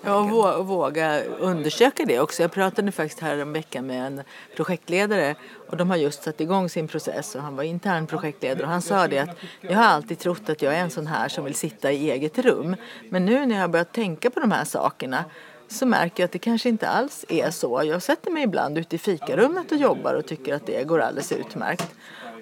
Ja, 0.05 0.57
och 0.57 0.67
våga 0.67 1.23
undersöka 1.25 2.05
det 2.05 2.21
också. 2.21 2.43
Jag 2.43 2.53
pratade 2.53 2.93
faktiskt 2.93 3.21
här 3.21 3.37
en 3.37 3.53
vecka 3.53 3.83
med 3.83 4.07
en 4.07 4.23
projektledare 4.57 5.35
och 5.69 5.77
de 5.77 5.91
har 5.91 5.97
just 5.97 6.23
satt 6.23 6.41
igång 6.41 6.69
sin 6.69 6.89
process 6.89 7.35
och 7.35 7.43
han 7.43 7.57
var 7.57 7.63
intern 7.63 8.07
projektledare 8.07 8.63
och 8.63 8.71
han 8.71 8.83
sa 8.83 9.09
det 9.09 9.19
att 9.19 9.37
jag 9.61 9.77
har 9.77 9.85
alltid 9.85 10.19
trott 10.19 10.49
att 10.49 10.63
jag 10.63 10.75
är 10.75 10.81
en 10.81 10.91
sån 10.91 11.07
här 11.07 11.29
som 11.29 11.45
vill 11.45 11.55
sitta 11.55 11.93
i 11.93 12.11
eget 12.11 12.39
rum. 12.39 12.77
Men 13.09 13.25
nu 13.25 13.47
när 13.47 13.55
jag 13.55 13.63
har 13.63 13.69
börjat 13.69 13.93
tänka 13.93 14.31
på 14.31 14.41
de 14.41 14.53
här 14.53 14.65
sakerna 14.65 15.25
så 15.69 15.87
märker 15.87 16.23
jag 16.23 16.25
att 16.25 16.33
det 16.33 16.39
kanske 16.39 16.69
inte 16.69 16.89
alls 16.89 17.25
är 17.29 17.51
så. 17.51 17.83
Jag 17.85 18.03
sätter 18.03 18.31
mig 18.31 18.43
ibland 18.43 18.79
ute 18.79 18.97
i 18.97 18.99
fikarummet 18.99 19.73
och 19.73 19.79
jobbar 19.79 20.15
och 20.15 20.27
tycker 20.27 20.55
att 20.55 20.67
det 20.67 20.85
går 20.85 21.01
alldeles 21.01 21.33
utmärkt. 21.33 21.91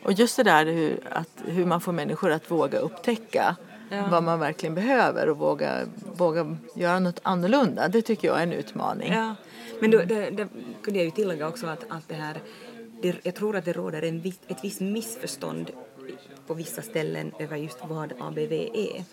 Och 0.04 0.12
just 0.12 0.36
det 0.36 0.42
där 0.42 0.66
hur, 0.66 1.00
att, 1.10 1.42
hur 1.44 1.66
man 1.66 1.80
får 1.80 1.92
människor 1.92 2.30
att 2.30 2.50
våga 2.50 2.78
upptäcka 2.78 3.56
ja. 3.88 4.08
vad 4.10 4.22
man 4.22 4.40
verkligen 4.40 4.74
behöver 4.74 5.28
och 5.28 5.38
våga, 5.38 5.86
våga 6.16 6.56
göra 6.74 6.98
något 6.98 7.20
annorlunda, 7.22 7.88
det 7.88 8.02
tycker 8.02 8.28
jag 8.28 8.38
är 8.38 8.42
en 8.42 8.52
utmaning. 8.52 9.12
Ja. 9.12 9.34
Men 9.80 9.90
då, 9.90 9.98
det, 9.98 10.30
det 10.30 10.48
kunde 10.82 10.98
jag 10.98 11.04
ju 11.04 11.10
tillägga 11.10 11.48
också 11.48 11.66
att, 11.66 11.84
att 11.88 12.08
det 12.08 12.14
här, 12.14 12.40
det, 13.02 13.16
jag 13.22 13.34
tror 13.34 13.56
att 13.56 13.64
det 13.64 13.72
råder 13.72 14.02
en, 14.02 14.32
ett 14.48 14.64
visst 14.64 14.80
missförstånd 14.80 15.70
på 16.46 16.54
vissa 16.54 16.82
ställen 16.82 17.32
över 17.38 17.56
just 17.56 17.78
vad 17.88 18.12
ABV 18.20 18.52
är. 18.74 19.04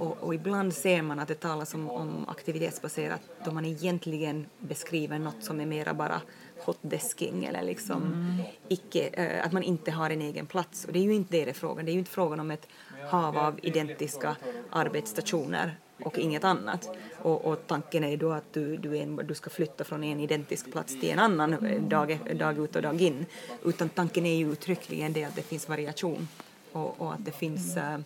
Och, 0.00 0.16
och 0.20 0.34
ibland 0.34 0.74
ser 0.74 1.02
man 1.02 1.18
att 1.18 1.28
det 1.28 1.34
talas 1.34 1.74
om, 1.74 1.90
om 1.90 2.28
aktivitetsbaserat 2.28 3.20
då 3.44 3.50
man 3.50 3.64
egentligen 3.64 4.46
beskriver 4.58 5.18
något 5.18 5.44
som 5.44 5.60
är 5.60 5.66
mera 5.66 5.94
bara 5.94 6.20
hotdesking 6.64 7.44
eller 7.44 7.62
liksom 7.62 8.02
mm. 8.02 8.42
icke, 8.68 9.06
eh, 9.06 9.46
att 9.46 9.52
man 9.52 9.62
inte 9.62 9.90
har 9.90 10.10
en 10.10 10.22
egen 10.22 10.46
plats. 10.46 10.84
Och 10.84 10.92
det 10.92 10.98
är 10.98 11.02
ju 11.02 11.14
inte 11.14 11.36
det 11.36 11.44
det 11.44 11.50
är 11.50 11.54
frågan. 11.54 11.84
Det 11.84 11.90
är 11.90 11.92
ju 11.92 11.98
inte 11.98 12.10
frågan 12.10 12.40
om 12.40 12.50
ett 12.50 12.68
hav 13.10 13.38
av 13.38 13.58
identiska 13.62 14.36
arbetsstationer 14.70 15.76
och 16.04 16.18
inget 16.18 16.44
annat. 16.44 16.90
Och, 17.22 17.44
och 17.44 17.66
tanken 17.66 18.04
är 18.04 18.16
då 18.16 18.32
att 18.32 18.52
du, 18.52 18.76
du, 18.76 18.98
en, 18.98 19.16
du 19.16 19.34
ska 19.34 19.50
flytta 19.50 19.84
från 19.84 20.04
en 20.04 20.20
identisk 20.20 20.72
plats 20.72 21.00
till 21.00 21.10
en 21.10 21.18
annan 21.18 21.56
dag, 21.88 22.18
dag 22.36 22.58
ut 22.58 22.76
och 22.76 22.82
dag 22.82 23.02
in. 23.02 23.26
Utan 23.64 23.88
tanken 23.88 24.26
är 24.26 24.34
ju 24.34 24.52
uttryckligen 24.52 25.12
det 25.12 25.24
att 25.24 25.36
det 25.36 25.42
finns 25.42 25.68
variation 25.68 26.28
och, 26.72 27.00
och 27.00 27.12
att 27.12 27.24
det 27.24 27.32
finns 27.32 27.76
äh, 27.76 27.98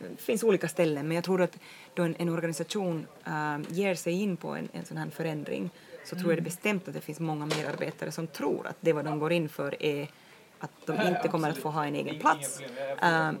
det 0.00 0.22
finns 0.22 0.42
olika 0.44 0.68
ställen 0.68 1.08
men 1.08 1.14
jag 1.14 1.24
tror 1.24 1.42
att 1.42 1.58
då 1.94 2.02
en, 2.02 2.14
en 2.18 2.28
organisation 2.28 3.06
äh, 3.26 3.58
ger 3.68 3.94
sig 3.94 4.12
in 4.12 4.36
på 4.36 4.48
en, 4.48 4.68
en 4.72 4.84
sån 4.84 4.96
här 4.96 5.10
förändring 5.10 5.70
så 6.04 6.16
tror 6.16 6.30
jag 6.30 6.38
det 6.38 6.42
bestämt 6.42 6.88
att 6.88 6.94
det 6.94 7.00
finns 7.00 7.20
många 7.20 7.46
medarbetare 7.46 8.12
som 8.12 8.26
tror 8.26 8.66
att 8.66 8.76
det 8.80 8.92
vad 8.92 9.04
de 9.04 9.18
går 9.18 9.32
in 9.32 9.48
för 9.48 9.82
är 9.82 10.08
att 10.58 10.70
de 10.86 11.08
inte 11.08 11.28
kommer 11.28 11.50
att 11.50 11.58
få 11.58 11.68
ha 11.68 11.86
en 11.86 11.94
egen 11.94 12.18
plats 12.18 12.60
äh, 13.02 13.32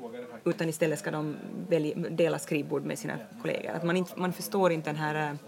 utan 0.44 0.68
istället 0.68 0.98
ska 0.98 1.10
de 1.10 1.36
välja, 1.68 1.94
dela 1.94 2.38
skrivbord 2.38 2.84
med 2.84 2.98
sina 2.98 3.18
kollegor. 3.42 3.70
Att 3.70 3.84
man, 3.84 3.96
inte, 3.96 4.12
man 4.16 4.32
förstår 4.32 4.72
inte 4.72 4.90
den 4.90 4.96
här 4.96 5.38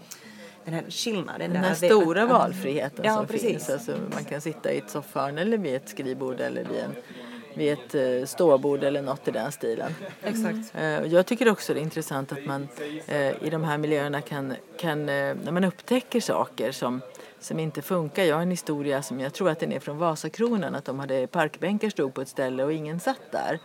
den 0.65 0.73
här 0.73 0.83
skillnaden. 0.89 1.53
Den 1.53 1.63
här 1.63 1.73
stora 1.73 2.25
valfriheten 2.25 3.05
ja, 3.05 3.15
som 3.15 3.27
precis. 3.27 3.49
finns. 3.49 3.69
Alltså 3.69 3.97
man 4.13 4.23
kan 4.23 4.41
sitta 4.41 4.71
i 4.71 4.77
ett 4.77 4.89
soffhörn 4.89 5.37
eller 5.37 5.57
vid 5.57 5.75
ett 5.75 5.89
skrivbord 5.89 6.39
eller 6.39 6.63
vid, 6.63 6.79
en, 6.79 6.95
vid 7.53 7.73
ett 7.73 7.95
eh, 7.95 8.25
ståbord 8.25 8.83
eller 8.83 9.01
något 9.01 9.27
i 9.27 9.31
den 9.31 9.51
stilen. 9.51 9.95
Exakt. 10.23 10.75
Och 11.01 11.07
Jag 11.07 11.25
tycker 11.25 11.49
också 11.49 11.73
det 11.73 11.79
är 11.79 11.81
intressant 11.81 12.31
att 12.31 12.45
man 12.45 12.67
eh, 13.07 13.43
i 13.43 13.49
de 13.51 13.63
här 13.63 13.77
miljöerna 13.77 14.21
kan, 14.21 14.53
kan 14.77 15.05
när 15.05 15.51
man 15.51 15.63
upptäcker 15.63 16.19
saker 16.19 16.71
som, 16.71 17.01
som 17.39 17.59
inte 17.59 17.81
funkar. 17.81 18.23
Jag 18.23 18.35
har 18.35 18.41
en 18.41 18.51
historia 18.51 19.01
som 19.01 19.19
jag 19.19 19.33
tror 19.33 19.49
att 19.49 19.59
den 19.59 19.71
är 19.71 19.79
från 19.79 19.97
Vasakronan, 19.97 20.75
att 20.75 20.85
de 20.85 20.99
hade 20.99 21.27
parkbänkar 21.27 21.89
stod 21.89 22.13
på 22.13 22.21
ett 22.21 22.29
ställe 22.29 22.63
och 22.63 22.73
ingen 22.73 22.99
satt 22.99 23.31
där. 23.31 23.59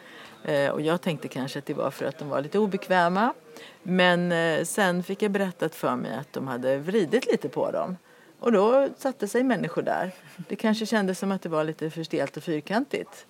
Och 0.73 0.81
jag 0.81 1.01
tänkte 1.01 1.29
kanske 1.29 1.59
att 1.59 1.67
det 1.67 1.75
var 1.75 1.91
för 1.91 2.07
att 2.07 2.19
de 2.19 2.29
var 2.29 2.43
lite 2.43 2.59
obekväma. 2.59 3.35
Men 3.83 4.33
sen 4.67 5.03
fick 5.03 5.23
jag 5.23 5.31
berättat 5.31 5.75
för 5.75 5.97
mig 5.97 6.15
att 6.15 6.33
de 6.33 6.49
hade 6.49 6.79
vridit 6.79 7.27
lite 7.27 7.49
på 7.49 7.71
dem. 7.71 7.97
Och 8.41 8.53
då 8.53 8.89
satte 8.97 9.29
sig 9.29 9.43
människor 9.43 9.83
där. 9.83 10.15
Det 10.49 10.57
kanske 10.57 10.87
kändes 10.87 11.19
som 11.19 11.33
att 11.33 11.43
det 11.43 11.49
var 11.49 11.65
lite 11.65 11.91
för 11.91 12.03
stelt 12.03 12.37
och 12.37 12.43
fyrkantigt. 12.43 13.27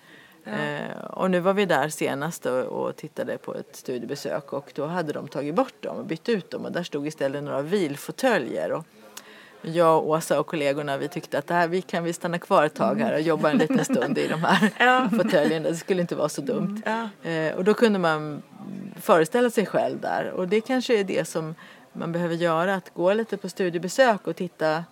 Eh, 0.52 1.04
och 1.04 1.30
nu 1.30 1.40
var 1.40 1.54
vi 1.54 1.64
där 1.64 1.88
senast 1.88 2.46
och, 2.46 2.64
och 2.64 2.96
tittade 2.96 3.38
på 3.38 3.54
ett 3.54 3.76
studiebesök 3.76 4.52
och 4.52 4.72
då 4.74 4.86
hade 4.86 5.12
de 5.12 5.28
tagit 5.28 5.54
bort 5.54 5.82
dem 5.82 5.96
och 5.96 6.04
bytt 6.04 6.28
ut 6.28 6.50
dem 6.50 6.64
och 6.64 6.72
där 6.72 6.82
stod 6.82 7.06
istället 7.06 7.44
några 7.44 7.62
vilfåtöljer. 7.62 8.72
Och 8.72 8.84
jag, 9.62 10.06
Åsa 10.06 10.40
och 10.40 10.46
kollegorna 10.46 10.98
vi 10.98 11.08
tyckte 11.08 11.38
att 11.38 11.46
det 11.46 11.54
här, 11.54 11.68
vi 11.68 11.82
kan 11.82 12.04
vi 12.04 12.12
stanna 12.12 12.38
kvar 12.38 12.64
ett 12.64 12.74
tag 12.74 13.00
här 13.00 13.14
och 13.14 13.20
jobba 13.20 13.50
en 13.50 13.58
liten 13.58 13.84
stund 13.84 14.18
i 14.18 14.28
de 14.28 14.44
här 14.44 15.08
fåtöljerna. 15.16 15.68
Det 15.68 15.76
skulle 15.76 16.00
inte 16.00 16.16
vara 16.16 16.28
så 16.28 16.40
dumt. 16.40 16.82
Eh, 17.22 17.54
och 17.54 17.64
då 17.64 17.74
kunde 17.74 17.98
man 17.98 18.42
föreställa 19.00 19.50
sig 19.50 19.66
själv 19.66 20.00
där 20.00 20.30
och 20.30 20.48
det 20.48 20.60
kanske 20.60 21.00
är 21.00 21.04
det 21.04 21.28
som 21.28 21.54
man 21.92 22.12
behöver 22.12 22.34
göra, 22.34 22.74
att 22.74 22.94
gå 22.94 23.12
lite 23.12 23.36
på 23.36 23.48
studiebesök 23.48 24.26
och 24.26 24.36
titta, 24.36 24.84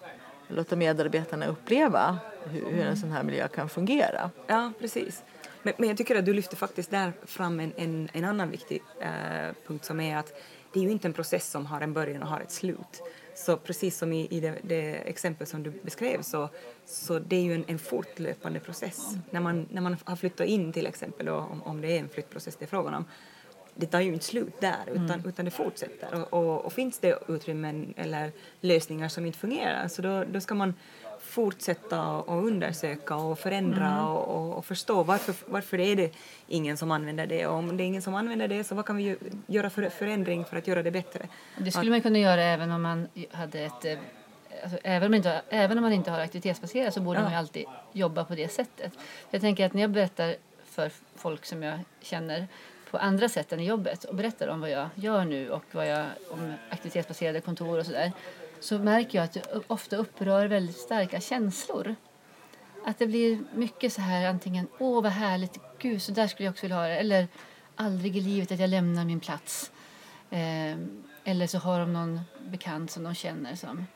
låta 0.49 0.77
medarbetarna 0.77 1.47
uppleva 1.47 2.19
hur, 2.45 2.65
hur 2.71 2.87
en 2.87 2.97
sån 2.97 3.13
här 3.13 3.23
miljö 3.23 3.49
kan 3.49 3.69
fungera. 3.69 4.31
Ja, 4.47 4.73
precis. 4.81 5.23
Men, 5.67 5.75
men 5.79 5.89
jag 5.89 5.99
tycker 5.99 6.17
att 6.17 6.25
du 6.25 6.33
lyfter 6.33 6.57
faktiskt 6.57 6.91
där 6.91 7.13
fram 7.25 7.61
en, 7.61 7.73
en, 7.77 8.09
en 8.13 8.25
annan 8.25 8.51
viktig 8.51 8.83
eh, 9.01 9.55
punkt 9.67 9.85
som 9.85 10.01
är 10.01 10.17
att 10.17 10.33
det 10.73 10.81
är 10.81 10.85
ju 10.85 10.91
inte 10.91 11.09
en 11.09 11.13
process 11.13 11.51
som 11.51 11.67
har 11.67 11.81
en 11.81 11.93
början 11.93 12.23
och 12.23 12.29
har 12.29 12.41
ett 12.41 12.51
slut. 12.51 13.03
Så 13.35 13.57
precis 13.57 13.99
som 13.99 14.13
i, 14.13 14.27
i 14.31 14.41
det, 14.41 14.55
det 14.63 14.95
exempel 14.95 15.47
som 15.47 15.63
du 15.63 15.71
beskrev 15.71 16.23
så, 16.23 16.49
så 16.85 17.19
det 17.19 17.37
är 17.37 17.41
ju 17.41 17.55
en, 17.55 17.65
en 17.67 17.79
fortlöpande 17.79 18.61
process. 18.61 19.11
När, 19.31 19.41
man, 19.41 19.67
när 19.71 19.83
man 19.83 19.97
har 20.05 20.17
flyttat 20.17 20.47
in 20.47 20.73
till 20.73 20.87
exempel, 20.87 21.29
och 21.29 21.51
om, 21.51 21.63
om 21.63 21.81
det 21.81 21.97
är 21.97 22.01
en 22.01 22.09
flyttprocess 22.09 22.57
det 22.57 22.65
är 22.65 22.69
frågan 22.69 22.95
om, 22.95 23.05
det 23.75 23.87
tar 23.87 24.01
ju 24.01 24.13
inte 24.13 24.25
slut 24.25 24.61
där 24.61 24.85
utan, 24.87 25.23
utan 25.27 25.45
det 25.45 25.51
fortsätter. 25.51 26.15
Och, 26.15 26.33
och, 26.33 26.65
och 26.65 26.73
finns 26.73 26.99
det 26.99 27.19
utrymmen 27.29 27.95
eller 27.97 28.33
lösningar 28.61 29.09
som 29.09 29.27
inte 29.27 29.39
fungerar 29.39 29.89
så 29.89 30.03
då, 30.03 30.25
då 30.25 30.41
ska 30.41 30.55
man 30.55 30.75
fortsätta 31.41 32.03
och 32.17 32.45
undersöka 32.47 33.15
och 33.17 33.39
förändra 33.39 34.09
och, 34.09 34.37
och, 34.37 34.59
och 34.59 34.65
förstå 34.65 35.03
varför, 35.03 35.35
varför 35.47 35.81
är 35.81 35.97
det 35.97 36.11
ingen 36.49 36.77
som 36.77 36.91
använder 36.91 37.27
det 37.27 37.47
och 37.47 37.55
om 37.55 37.77
det 37.77 37.83
är 37.85 37.87
ingen 37.87 38.03
som 38.03 38.15
använder 38.15 38.49
det 38.49 38.65
så 38.65 38.75
vad 38.75 38.87
kan 38.87 38.97
vi 38.97 39.17
göra 39.47 39.71
för 39.71 39.89
förändring 39.89 40.45
för 40.45 40.57
att 40.57 40.67
göra 40.67 40.83
det 40.83 40.91
bättre? 40.91 41.29
Det 41.59 41.71
skulle 41.73 41.91
man 41.91 42.01
kunna 42.03 42.19
göra 42.19 42.43
även 42.43 42.71
om 42.71 42.83
man 42.83 43.09
hade 43.33 43.61
ett... 43.61 43.85
eh, 43.85 43.99
Alltså, 44.63 44.79
även, 44.83 45.07
om 45.07 45.15
inte, 45.15 45.43
även 45.49 45.79
om 45.79 45.83
man 45.83 45.93
inte 45.93 46.11
har 46.11 46.21
aktivitetsbaserat 46.21 46.95
så 46.95 47.01
borde 47.01 47.19
Ja. 47.19 47.23
man 47.23 47.33
ju 47.33 47.39
alltid 47.39 47.65
jobba 47.93 48.25
på 48.25 48.35
det 48.35 48.49
sättet. 48.49 48.93
Jag 49.31 49.41
tänker 49.41 49.67
att 49.67 49.75
när 49.75 49.81
jag 49.81 49.91
berättar 49.91 50.37
för 50.65 50.91
folk 51.17 51.47
som 51.47 51.63
jag 51.63 51.79
känner 52.01 52.49
på 52.91 52.99
andra 52.99 53.29
sätt 53.29 53.53
än 53.53 53.61
i 53.61 53.65
jobbet 53.67 54.05
och 54.05 54.15
berättar 54.15 54.49
om 54.49 54.61
vad 54.61 54.71
jag 54.71 54.89
gör 54.95 55.25
nu 55.25 55.51
och 55.51 55.65
vad 55.73 55.89
jag, 55.89 56.07
om 56.31 56.55
aktivitetsbaserade 56.71 57.41
kontor 57.41 57.79
och 57.79 57.87
sådär 57.87 58.13
så 58.61 58.79
märker 58.79 59.19
jag 59.19 59.25
att 59.25 59.33
det 59.33 59.61
ofta 59.67 59.97
upprör 59.97 60.47
väldigt 60.47 60.77
starka 60.77 61.21
känslor. 61.21 61.95
Att 62.85 62.99
det 62.99 63.07
blir 63.07 63.39
mycket 63.55 63.93
så 63.93 64.01
här 64.01 64.29
antingen 64.29 64.69
åh 64.79 65.03
vad 65.03 65.13
härligt, 65.13 65.59
gud 65.79 66.03
så 66.03 66.13
där 66.13 66.27
skulle 66.27 66.47
jag 66.47 66.53
också 66.53 66.63
vilja 66.63 66.77
ha 66.77 66.87
det 66.87 66.97
eller 66.97 67.29
aldrig 67.77 68.17
i 68.17 68.21
livet 68.21 68.53
att 68.53 68.61
jag 68.61 68.71
lämnar 68.71 69.05
min 69.05 69.21
plats. 69.21 69.73
Eh, 70.31 70.77
eller 71.25 71.47
så 71.47 71.59
har 71.59 71.81
de 71.81 71.93
någon 71.93 72.21
bekant 72.49 72.91
som 72.91 73.03
de 73.03 73.15
känner 73.15 73.55
som, 73.55 73.87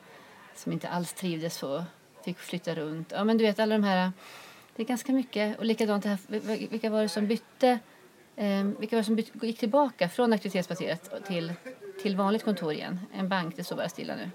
som 0.55 0.71
inte 0.71 0.89
alls 0.89 1.13
trivdes 1.13 1.55
så, 1.55 1.85
fick 2.25 2.39
flytta 2.39 2.75
runt. 2.75 3.11
Ja 3.11 3.23
men 3.23 3.37
du 3.37 3.43
vet 3.43 3.59
alla 3.59 3.75
de 3.75 3.83
här, 3.83 4.11
det 4.75 4.83
är 4.83 4.87
ganska 4.87 5.11
mycket 5.11 5.59
och 5.59 5.65
likadant 5.65 6.03
det 6.03 6.09
här, 6.09 6.19
vilka 6.69 6.89
var 6.89 7.01
det 7.01 7.09
som 7.09 7.27
bytte, 7.27 7.79
eh, 8.35 8.63
vilka 8.63 8.95
var 8.95 9.01
det 9.01 9.05
som 9.05 9.15
bytte, 9.15 9.47
gick 9.47 9.59
tillbaka 9.59 10.09
från 10.09 10.33
aktivitetsbaserat 10.33 11.25
till, 11.25 11.53
till 12.01 12.15
vanligt 12.15 12.43
kontor 12.43 12.73
igen? 12.73 12.99
En 13.13 13.29
bank, 13.29 13.55
det 13.55 13.63
står 13.63 13.75
bara 13.75 13.89
stilla 13.89 14.15
nu. 14.15 14.29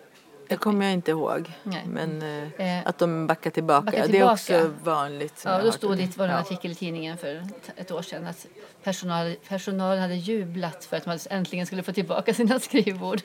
Det 0.48 0.56
kommer 0.56 0.85
jag 0.85 0.92
inte 0.94 1.11
ihåg. 1.11 1.52
Nej. 1.62 1.85
Men 1.87 2.22
eh, 2.22 2.76
Eh, 2.78 2.87
att 2.88 2.98
de 2.98 3.26
backar 3.26 3.50
tillbaka, 3.50 3.85
backar 3.85 3.98
det 3.98 4.04
är 4.04 4.09
tillbaka. 4.09 4.32
också 4.32 4.74
vanligt. 4.85 5.42
Ja, 5.44 5.62
då 5.62 5.72
stod 5.72 5.96
det 5.98 6.16
var 6.16 6.26
det 6.26 6.32
en 6.32 6.38
artikel 6.38 6.70
i 6.70 6.74
tidningen 6.74 7.16
för 7.18 7.46
ett- 7.76 7.90
år 7.90 8.02
sedan 8.02 8.26
att 8.26 8.46
personal, 8.82 9.35
personalen 9.48 10.02
hade 10.02 10.14
jublat 10.14 10.85
för 10.85 10.96
att 10.96 11.04
de 11.04 11.18
äntligen 11.30 11.66
skulle 11.66 11.82
få 11.82 11.92
tillbaka 11.92 12.35
sina 12.35 12.61
skrivbord. 12.68 13.20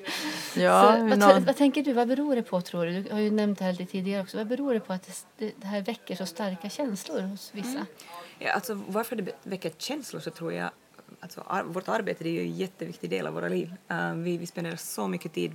Ja, 0.55 0.81
Så, 0.97 1.07
vad, 1.07 1.17
någon- 1.19 1.45
vad 1.45 1.57
tänker 1.57 1.83
du, 1.83 1.93
vad 1.93 2.07
beror 2.07 2.35
det 2.35 2.43
på 2.43 2.61
tror 2.61 2.85
du? 2.85 3.01
Du 3.03 3.11
har 3.13 3.19
ju 3.19 3.31
nämnt 3.31 3.59
det 3.59 3.65
här 3.65 3.71
lite 3.73 3.91
tidigare 3.91 4.21
också. 4.21 4.37
Vad 4.37 4.47
beror 4.47 4.73
det 4.73 4.79
på 4.79 4.93
att 4.93 5.25
det, 5.37 5.51
det 5.57 5.67
här 5.67 5.81
väcker 5.81 6.15
så 6.15 6.25
starka 6.25 6.69
känslor 6.69 7.21
hos 7.21 7.49
vissa? 7.53 7.85
Ja, 8.39 8.51
alltså, 8.53 8.81
varför 8.87 9.15
det 9.15 9.31
väcker 9.43 9.71
känslor 9.77 10.19
så 10.21 10.29
tror 10.31 10.53
jag 10.53 10.69
alltså, 11.19 11.43
ar- 11.47 11.63
vårt 11.63 11.87
arbete 11.87 12.23
det 12.23 12.29
är 12.29 12.33
ju 12.33 12.41
en 12.41 12.51
jätteviktig 12.55 13.09
del 13.09 13.27
av 13.27 13.33
våra 13.33 13.47
liv. 13.47 13.73
Eh, 13.89 14.13
vi, 14.13 14.37
vi 14.37 14.45
spenderar 14.47 14.75
så 14.75 15.07
mycket 15.07 15.33
tid 15.33 15.51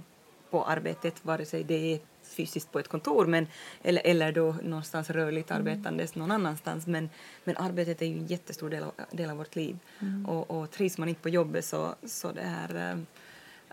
på 0.56 0.64
arbetet, 0.64 1.24
vare 1.24 1.44
sig 1.44 1.64
det 1.64 1.94
är 1.94 2.00
fysiskt 2.22 2.72
på 2.72 2.78
ett 2.78 2.88
kontor 2.88 3.26
men, 3.26 3.46
eller, 3.82 4.02
eller 4.04 4.32
då 4.32 4.56
någonstans 4.62 5.10
rörligt 5.10 5.50
arbetandes 5.50 6.14
någon 6.14 6.30
annanstans. 6.30 6.86
Men, 6.86 7.10
men 7.44 7.56
arbetet 7.56 8.02
är 8.02 8.06
ju 8.06 8.18
en 8.18 8.26
jättestor 8.26 8.70
del 8.70 8.82
av, 8.82 8.92
del 9.10 9.30
av 9.30 9.36
vårt 9.36 9.56
liv. 9.56 9.78
Och, 10.26 10.50
och 10.50 10.70
trivs 10.70 10.98
man 10.98 11.08
inte 11.08 11.20
på 11.20 11.28
jobbet 11.28 11.64
så, 11.64 11.94
så, 12.04 12.32
det 12.32 12.42
här, 12.42 13.04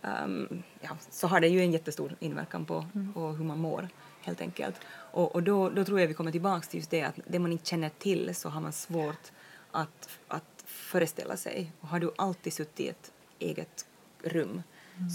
ehm, 0.02 0.64
ja, 0.82 0.98
så 1.10 1.28
har 1.28 1.40
det 1.40 1.48
ju 1.48 1.60
en 1.60 1.72
jättestor 1.72 2.16
inverkan 2.20 2.66
på, 2.66 2.86
på 3.14 3.28
hur 3.28 3.46
man 3.46 3.60
mår 3.60 3.90
helt 4.22 4.42
enkelt. 4.42 4.76
Och, 5.12 5.36
och 5.36 5.44
då, 5.44 5.70
då 5.70 5.86
tror 5.86 6.00
jag 6.00 6.08
vi 6.08 6.14
kommer 6.14 6.32
tillbaka 6.32 6.68
till 6.68 6.80
just 6.80 6.92
det 6.92 7.04
att 7.04 7.20
det 7.28 7.40
man 7.40 7.52
inte 7.52 7.66
känner 7.66 7.90
till 7.90 8.36
så 8.36 8.50
har 8.50 8.62
man 8.62 8.74
svårt 8.74 9.32
att, 9.72 10.10
att 10.28 10.64
föreställa 10.66 11.38
sig. 11.38 11.72
Och 11.80 11.88
har 11.88 12.00
du 12.00 12.12
alltid 12.16 12.54
suttit 12.54 12.80
i 12.80 12.88
ett 12.88 13.12
eget 13.40 13.86
rum 14.24 14.64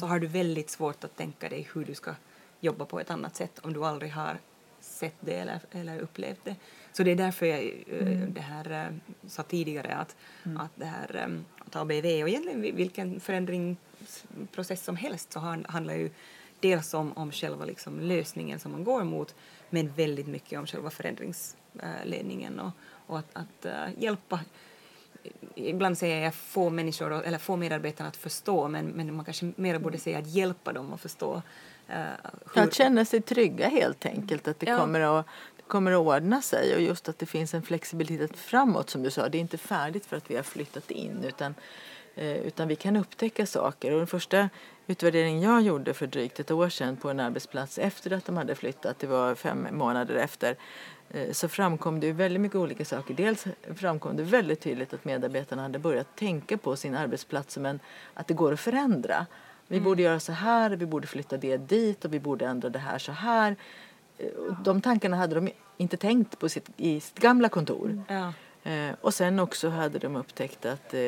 så 0.01 0.07
har 0.07 0.19
du 0.19 0.27
väldigt 0.27 0.71
svårt 0.71 1.05
att 1.05 1.17
tänka 1.17 1.49
dig 1.49 1.69
hur 1.75 1.85
du 1.85 1.95
ska 1.95 2.15
jobba 2.61 2.85
på 2.85 3.01
ett 3.01 3.11
annat 3.11 3.37
sätt 3.37 3.59
om 3.63 3.73
du 3.73 3.85
aldrig 3.85 4.13
har 4.13 4.39
sett 4.81 5.15
det 5.21 5.35
eller, 5.35 5.61
eller 5.71 5.99
upplevt 5.99 6.45
det. 6.45 6.57
Så 6.93 7.03
det 7.03 7.11
är 7.11 7.17
därför 7.17 7.47
jag 7.47 7.65
eh, 7.87 8.19
det 8.29 8.41
här, 8.41 8.71
eh, 8.87 8.97
sa 9.29 9.43
tidigare 9.43 9.95
att, 9.95 10.17
att 10.59 10.71
det 10.75 10.85
här 10.85 11.17
eh, 11.17 11.41
att 11.67 11.77
ABV 11.77 12.05
och 12.23 12.29
egentligen 12.29 12.63
vil- 12.65 12.75
vilken 12.77 13.21
förändringsprocess 13.21 14.85
som 14.85 14.97
helst 14.97 15.33
så 15.33 15.39
han- 15.41 15.67
handlar 15.69 15.95
ju 15.95 16.11
dels 16.61 16.95
om, 16.95 17.13
om 17.13 17.33
själva 17.33 17.65
liksom 17.65 18.01
lösningen 18.01 18.59
som 18.59 18.73
man 18.73 18.85
går 18.85 19.05
mot 19.05 19.35
men 19.71 19.93
väldigt 19.93 20.27
mycket 20.27 20.59
om 20.59 20.67
själva 20.67 20.91
förändringsledningen 20.91 22.61
och, 22.61 22.71
och 23.07 23.19
att, 23.19 23.37
att 23.37 23.67
hjälpa 23.99 24.41
ibland 25.55 25.99
säger 25.99 26.25
jag 26.25 26.35
få 26.35 26.71
människor 26.71 27.23
eller 27.25 27.39
få 27.39 27.57
medarbetarna 27.57 28.09
att 28.09 28.17
förstå 28.17 28.69
men, 28.69 28.87
men 28.87 29.15
man 29.15 29.25
kanske 29.25 29.53
mer 29.57 29.79
borde 29.79 29.99
säga 29.99 30.19
att 30.19 30.27
hjälpa 30.27 30.73
dem 30.73 30.93
att 30.93 31.01
förstå 31.01 31.43
eh, 31.89 31.97
hur, 32.55 32.63
Att 32.63 32.75
känna 32.75 33.05
sig 33.05 33.21
trygga 33.21 33.69
helt 33.69 34.07
enkelt. 34.07 34.49
Att 34.49 34.61
det, 34.61 34.67
Ja. 34.67 34.79
kommer 34.79 35.01
att, 35.01 35.27
det 35.57 35.63
kommer 35.63 35.93
att 35.93 35.99
ordna 35.99 36.43
sig. 36.43 36.75
Och 36.75 36.81
just 36.81 37.09
att 37.09 37.19
det 37.19 37.27
finns 37.27 37.55
en 37.55 37.63
flexibilitet 37.63 38.37
framåt 38.37 38.91
som 38.91 39.03
du 39.03 39.11
sa. 39.11 39.29
Det 39.29 39.39
är 39.39 39.41
inte 39.41 39.59
färdigt 39.59 40.07
för 40.07 40.17
att 40.17 40.31
vi 40.31 40.37
har 40.37 40.43
flyttat 40.43 40.91
in. 40.91 41.25
Utan, 41.25 41.55
eh, 42.15 42.37
utan 42.37 42.69
vi 42.69 42.77
kan 42.77 42.97
upptäcka 42.97 43.47
saker. 43.47 43.93
Och 43.93 43.99
den 43.99 44.07
första 44.07 44.49
utvärderingen 44.87 45.43
jag 45.43 45.63
gjorde 45.63 45.95
för 45.95 46.07
drygt 46.07 46.41
ett 46.41 46.51
år 46.51 46.69
sedan 46.69 46.97
på 46.97 47.11
en 47.11 47.21
arbetsplats 47.21 47.79
efter 47.79 48.13
att 48.13 48.25
de 48.25 48.37
hade 48.37 48.55
flyttat, 48.55 48.99
det 48.99 49.07
var 49.07 49.35
fem 49.35 49.69
månader 49.73 50.15
efter, 50.15 50.57
så 51.33 51.49
framkom 51.49 52.01
det 52.01 52.07
ju 52.07 52.13
väldigt 52.13 52.41
mycket 52.41 52.57
olika 52.57 52.85
saker. 52.85 53.15
Dels 53.15 53.45
framkom 53.75 54.17
det 54.17 54.23
väldigt 54.23 54.61
tydligt 54.61 54.95
att 54.95 55.05
medarbetarna 55.05 55.63
hade 55.63 55.79
börjat 55.79 56.17
tänka 56.17 56.59
på 56.59 56.77
sin 56.77 56.95
arbetsplats 56.95 57.55
som 57.55 57.67
en, 57.67 57.81
att 58.15 58.27
det 58.27 58.35
går 58.35 58.53
att 58.53 58.61
förändra. 58.61 59.27
Vi 59.67 59.81
borde 59.81 60.03
göra 60.03 60.21
så 60.21 60.33
här, 60.33 60.71
vi 60.71 60.87
borde 60.87 61.07
flytta 61.07 61.37
det 61.37 61.57
dit 61.57 62.05
och 62.05 62.15
vi 62.15 62.21
borde 62.21 62.47
ändra 62.47 62.69
det 62.69 62.79
här 62.79 62.99
så 62.99 63.13
här. 63.13 63.57
Eh, 64.19 64.27
De 64.65 64.81
tankarna 64.81 65.17
hade 65.17 65.35
de 65.35 65.51
inte 65.77 65.97
tänkt 65.97 66.39
på 66.39 66.49
sitt, 66.49 66.69
i 66.77 67.01
sitt 67.01 67.19
gamla 67.19 67.49
kontor. 67.49 68.03
ja, 68.09 68.33
Eh, 68.63 68.95
och 69.01 69.15
sen 69.15 69.39
också 69.39 69.69
hade 69.69 69.99
de 69.99 70.17
upptäckt 70.17 70.67
att 70.67 70.95
eh, 70.95 71.01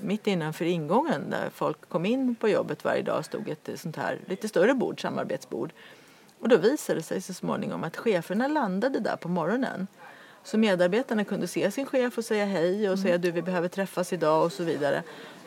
mitt 0.00 0.26
innanför 0.26 0.64
ingången 0.64 1.30
där 1.30 1.50
folk 1.50 1.88
kom 1.88 2.06
in 2.06 2.34
på 2.34 2.48
jobbet 2.48 2.84
varje 2.84 3.02
dag 3.02 3.24
stod 3.24 3.48
ett 3.48 3.68
eh, 3.68 3.74
sånt 3.74 3.96
här 3.96 4.18
lite 4.26 4.48
större 4.48 4.74
bord, 4.74 5.00
samarbetsbord. 5.02 5.72
Och 6.40 6.48
då 6.48 6.56
visade 6.56 6.98
det 6.98 7.02
sig 7.02 7.20
så 7.20 7.34
småningom 7.34 7.84
att 7.84 7.96
cheferna 7.96 8.48
landade 8.48 9.00
där 9.00 9.16
på 9.16 9.28
morgonen. 9.28 9.86
Så 10.44 10.58
medarbetarna 10.58 11.24
kunde 11.24 11.46
se 11.46 11.70
sin 11.70 11.86
chef 11.86 12.18
och 12.18 12.24
säga 12.24 12.44
hej 12.46 12.90
och 12.90 12.98
säga 12.98 13.18
du 13.18 13.30
vi 13.30 13.42
behöver 13.42 13.68
träffas 13.68 14.12
idag 14.12 14.44
och 14.44 14.52
så 14.52 14.64
vidare. 14.64 15.02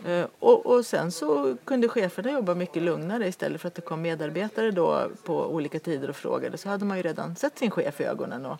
Eh, 0.06 0.26
Och, 0.40 0.66
och 0.66 0.86
sen 0.86 1.12
så 1.12 1.58
kunde 1.66 1.90
cheferna 1.90 2.32
jobba 2.32 2.56
mycket 2.56 2.84
lugnare 2.84 3.28
istället 3.28 3.62
för 3.62 3.68
att 3.68 3.76
det 3.76 3.82
kom 3.82 4.02
medarbetare 4.02 4.72
då 4.72 5.10
på 5.24 5.46
olika 5.46 5.80
tider 5.80 6.10
och 6.10 6.16
frågade 6.16 6.58
så 6.58 6.70
hade 6.70 6.86
man 6.86 6.98
ju 6.98 7.04
redan 7.04 7.36
sett 7.36 7.58
sin 7.58 7.72
chef 7.72 8.02
i 8.02 8.04
ögonen 8.04 8.46
och, 8.46 8.58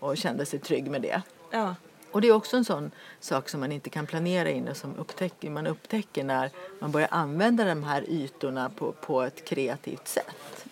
och 0.00 0.16
kände 0.16 0.46
sig 0.46 0.58
trygg 0.58 0.90
med 0.90 1.02
det. 1.02 1.22
Ja. 1.50 1.74
Och 2.12 2.20
det 2.20 2.28
är 2.28 2.32
också 2.32 2.56
en 2.56 2.64
sån 2.64 2.90
sak 3.20 3.48
som 3.48 3.60
man 3.60 3.72
inte 3.72 3.90
kan 3.90 4.06
planera 4.06 4.50
in 4.50 4.68
och 4.68 4.76
som 4.76 4.94
upptäcker, 4.98 5.50
man 5.50 5.66
upptäcker 5.66 6.24
när 6.24 6.50
man 6.80 6.90
börjar 6.90 7.08
använda 7.10 7.64
de 7.64 7.84
här 7.84 8.04
ytorna 8.08 8.70
på, 8.70 8.92
på 8.92 9.22
ett 9.22 9.44
kreativt 9.44 10.08
sätt. 10.08 10.64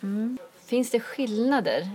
Finns 0.67 0.91
det 0.91 1.01
skillnader 1.01 1.91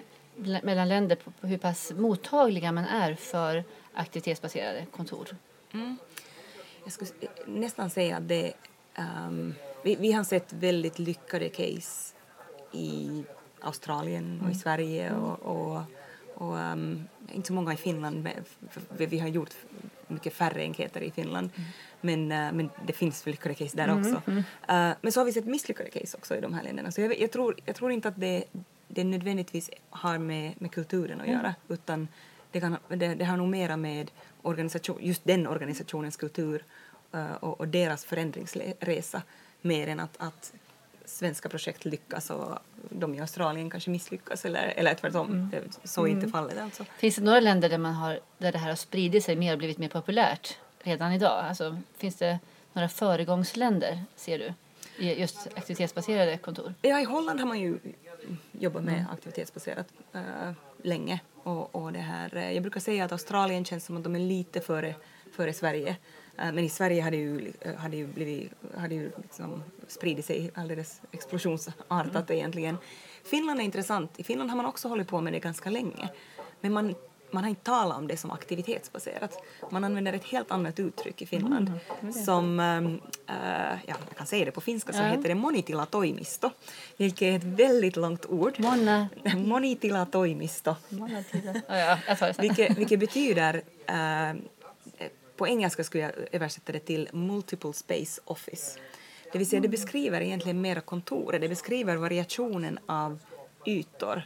mellan 0.63 0.89
länder 0.89 1.15
på 1.15 1.47
hur 1.47 1.57
pass 1.57 1.91
mottagliga 1.95 2.71
man 2.71 2.85
är 2.85 3.15
för 3.15 3.63
aktivitetsbaserade 3.93 4.85
kontor? 4.91 5.35
Jag 6.83 6.93
skulle 6.93 7.11
nästan 7.45 7.89
säga 7.89 8.17
att 8.17 8.27
det, 8.27 8.53
ehm, 8.95 9.53
vi, 9.83 9.95
vi 9.95 10.11
har 10.11 10.23
sett 10.23 10.53
väldigt 10.53 10.99
lyckade 10.99 11.49
case 11.49 12.15
i 12.71 13.23
Australien 13.59 14.41
och 14.45 14.51
i 14.51 14.55
Sverige 14.55 15.13
och, 15.13 15.39
och, 15.39 15.81
och 16.35 16.59
ehm, 16.59 17.03
inte 17.33 17.47
så 17.47 17.53
många 17.53 17.73
i 17.73 17.77
Finland. 17.77 18.27
f- 18.69 18.79
Vi 18.97 19.19
har 19.19 19.27
gjort 19.27 19.53
mycket 20.07 20.33
färre 20.33 20.61
enkäter 20.61 21.01
i 21.01 21.11
Finland. 21.11 21.49
Men, 22.01 22.31
eh, 22.31 22.51
men 22.51 22.69
det 22.85 22.93
finns 22.93 23.25
lyckade 23.25 23.55
case 23.55 23.77
där 23.77 23.99
också. 23.99 24.21
Eh, 24.67 24.91
men 25.01 25.11
så 25.11 25.19
har 25.19 25.25
vi 25.25 25.33
sett 25.33 25.45
misslyckade 25.45 25.89
case 25.89 26.17
också 26.17 26.35
i 26.35 26.41
de 26.41 26.53
här 26.53 26.63
länderna. 26.63 26.91
Så 26.91 27.01
jag, 27.01 27.19
jag, 27.19 27.31
tror, 27.31 27.55
jag 27.65 27.75
tror 27.75 27.91
inte 27.91 28.07
att 28.07 28.19
det, 28.19 28.43
det 28.87 29.03
nödvändigtvis 29.03 29.69
har 29.89 30.17
med, 30.17 30.53
med 30.61 30.71
kulturen 30.71 31.21
att 31.21 31.27
göra 31.27 31.55
utan 31.67 32.07
det, 32.51 32.59
kan, 32.59 32.77
det, 32.87 33.15
det 33.15 33.25
har 33.25 33.37
nog 33.37 33.47
mera 33.47 33.77
med 33.77 34.11
organisation, 34.41 34.97
just 35.01 35.21
den 35.25 35.47
organisationens 35.47 36.17
kultur 36.17 36.63
eh, 37.13 37.31
och, 37.33 37.59
och 37.59 37.67
deras 37.67 38.05
förändringsresa 38.05 39.21
mer 39.61 39.87
än 39.87 39.99
att, 39.99 40.15
att 40.17 40.53
svenska 41.05 41.49
projekt 41.49 41.85
lyckas 41.85 42.29
och 42.29 42.57
de 42.89 43.15
i 43.15 43.19
Australien 43.21 43.69
kanske 43.69 43.89
misslyckas 43.89 44.45
eller, 44.45 44.73
eller 44.77 44.93
tvärtom. 44.93 45.49
Det- 45.51 45.87
Så 45.89 46.05
är 46.07 46.11
inte 46.11 46.27
fallet 46.27 46.57
alltså. 46.59 46.85
Finns 46.97 47.15
det 47.15 47.21
några 47.21 47.39
länder 47.39 47.69
där, 47.69 47.77
man 47.77 47.93
har, 47.93 48.19
där 48.37 48.51
det 48.51 48.57
här 48.57 48.69
har 48.69 48.75
spridit 48.75 49.23
sig 49.23 49.35
mer 49.35 49.51
och 49.53 49.57
blivit 49.57 49.77
mer 49.77 49.89
populärt 49.89 50.57
redan 50.83 51.13
idag? 51.13 51.45
Alltså, 51.45 51.77
finns 51.97 52.15
det 52.15 52.39
några 52.73 52.89
föregångsländer, 52.89 54.03
ser 54.15 54.39
du, 54.39 54.53
i 55.05 55.19
just 55.21 55.47
aktivitetsbaserade 55.55 56.37
kontor? 56.37 56.73
Ja, 56.81 56.99
i 56.99 57.03
Holland 57.03 57.39
har 57.39 57.47
man 57.47 57.59
ju 57.59 57.77
jobbat 58.51 58.83
med 58.83 59.05
aktivitetsbaserat 59.13 59.87
eh, 60.13 60.21
länge. 60.83 61.19
Och, 61.43 61.75
och 61.75 61.93
det 61.93 61.99
här, 61.99 62.35
eh, 62.35 62.51
jag 62.51 62.61
brukar 62.61 62.79
säga 62.79 63.05
att 63.05 63.11
Australien 63.11 63.65
känns 63.65 63.85
som 63.85 63.97
att 63.97 64.03
de 64.03 64.15
är 64.15 64.19
lite 64.19 64.61
före, 64.61 64.95
före 65.35 65.53
Sverige. 65.53 65.95
Eh, 66.41 66.51
men 66.53 66.59
i 66.63 66.69
Sverige 66.69 67.01
har 67.01 67.11
det 67.11 67.17
ju, 67.17 67.51
eh, 67.61 67.75
har 67.75 67.89
det 67.89 67.97
ju, 67.97 68.07
blivit, 68.07 68.51
har 68.77 68.87
det 68.87 68.95
ju 68.95 69.11
liksom 69.21 69.63
spridit 69.87 70.25
sig 70.25 70.51
alldeles 70.55 71.01
explosionsartat 71.11 72.31
egentligen. 72.31 72.77
Finland 73.23 73.59
är 73.59 73.63
intressant. 73.63 74.19
I 74.19 74.23
Finland 74.23 74.49
har 74.49 74.57
man 74.57 74.65
också 74.65 74.87
hållit 74.87 75.07
på 75.07 75.21
med 75.21 75.33
det 75.33 75.39
ganska 75.39 75.69
länge. 75.69 76.09
Men 76.61 76.73
man, 76.73 76.95
man 77.31 77.43
har 77.43 77.49
inte 77.49 77.63
talat 77.63 77.97
om 77.97 78.07
det 78.07 78.17
som 78.17 78.31
aktivitetsbaserat. 78.31 79.43
Man 79.71 79.83
använder 79.83 80.13
ett 80.13 80.23
helt 80.23 80.51
annat 80.51 80.79
uttryck 80.79 81.21
i 81.21 81.25
Finland. 81.25 81.71
som, 82.25 82.59
ehm, 82.59 83.01
eh, 83.27 83.35
ja, 83.87 83.95
jag 84.09 84.17
kan 84.17 84.27
säga 84.27 84.45
det 84.45 84.51
på 84.51 84.61
finska, 84.61 84.93
så 84.93 84.99
Ja. 84.99 85.03
heter 85.05 85.29
det 85.29 85.35
monitilatoimisto, 85.35 86.49
vilket 86.97 87.21
är 87.21 87.35
ett 87.35 87.43
väldigt 87.43 87.95
långt 87.95 88.25
ord. 88.25 88.59
Mona... 88.59 89.07
Monitilatoimisto, 89.35 90.75
Mona 90.89 91.23
tiden. 91.23 91.61
Ja, 91.67 91.97
vilket, 92.39 92.77
vilket 92.77 92.99
betyder 92.99 93.61
eh, 93.87 94.33
på 95.41 95.47
engelska 95.47 95.83
skulle 95.83 96.03
jag 96.03 96.11
översätta 96.31 96.71
det 96.71 96.79
till 96.79 97.09
multiple 97.13 97.73
space 97.73 98.21
office. 98.25 98.79
Det 99.31 99.37
vill 99.37 99.49
säga 99.49 99.61
det 99.61 99.67
beskriver 99.67 100.21
egentligen 100.21 100.61
mera 100.61 100.81
kontoret, 100.81 101.41
det 101.41 101.49
beskriver 101.49 101.95
variationen 101.95 102.79
av 102.85 103.19
ytor 103.65 104.21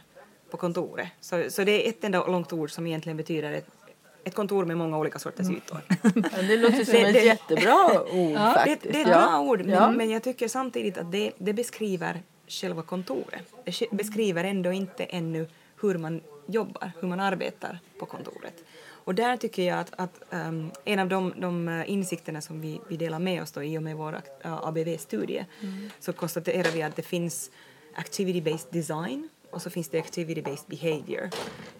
på 0.50 0.56
kontoret. 0.56 1.08
Så, 1.20 1.44
så 1.50 1.64
det 1.64 1.86
är 1.86 1.88
ett 1.88 2.04
enda 2.04 2.26
långt 2.26 2.52
ord 2.52 2.70
som 2.70 2.86
egentligen 2.86 3.16
betyder 3.16 3.52
ett, 3.52 3.66
ett 4.24 4.34
kontor 4.34 4.64
med 4.64 4.76
många 4.76 4.98
olika 4.98 5.18
sorters 5.18 5.50
ytor. 5.50 5.80
Ja, 6.02 6.42
det 6.42 6.56
låter 6.56 6.84
som 6.84 6.92
Det- 6.94 7.00
ett 7.00 7.14
det- 7.14 7.24
jättebra 7.24 8.02
ord 8.12 8.32
Det, 8.32 8.52
faktiskt. 8.54 8.82
det 8.82 8.98
är 8.98 9.02
ett 9.02 9.08
Ja. 9.08 9.26
bra 9.30 9.40
ord, 9.40 9.58
men, 9.60 9.70
Ja. 9.70 9.90
men 9.90 10.10
jag 10.10 10.22
tycker 10.22 10.48
samtidigt 10.48 10.98
att 10.98 11.12
det, 11.12 11.32
det 11.38 11.52
beskriver 11.52 12.22
själva 12.48 12.82
kontoret. 12.82 13.52
Det 13.64 13.70
sk- 13.70 13.94
beskriver 13.94 14.44
ändå 14.44 14.72
inte 14.72 15.04
ännu 15.04 15.48
hur 15.80 15.98
man 15.98 16.20
jobbar, 16.46 16.92
hur 17.00 17.08
man 17.08 17.20
arbetar 17.20 17.78
på 17.98 18.06
kontoret. 18.06 18.54
Och 19.06 19.14
där 19.14 19.36
tycker 19.36 19.62
jag 19.62 19.78
att, 19.78 19.92
att 19.96 20.32
ehm, 20.32 20.70
en 20.84 20.98
av 20.98 21.08
de, 21.08 21.32
de 21.36 21.68
eh, 21.68 21.90
insikterna 21.90 22.40
som 22.40 22.60
vi, 22.60 22.80
vi 22.88 22.96
delar 22.96 23.18
med 23.18 23.42
oss 23.42 23.52
då, 23.52 23.62
i 23.62 23.78
och 23.78 23.82
med 23.82 23.96
vår 23.96 24.20
ABV-studie 24.42 25.46
så 26.00 26.12
konstaterar 26.12 26.70
vi 26.70 26.82
att 26.82 26.96
det 26.96 27.02
finns 27.02 27.50
activity-based 27.96 28.66
design 28.70 29.28
och 29.50 29.62
så 29.62 29.70
finns 29.70 29.88
det 29.88 29.98
activity-based 30.00 30.66
behavior. 30.66 31.30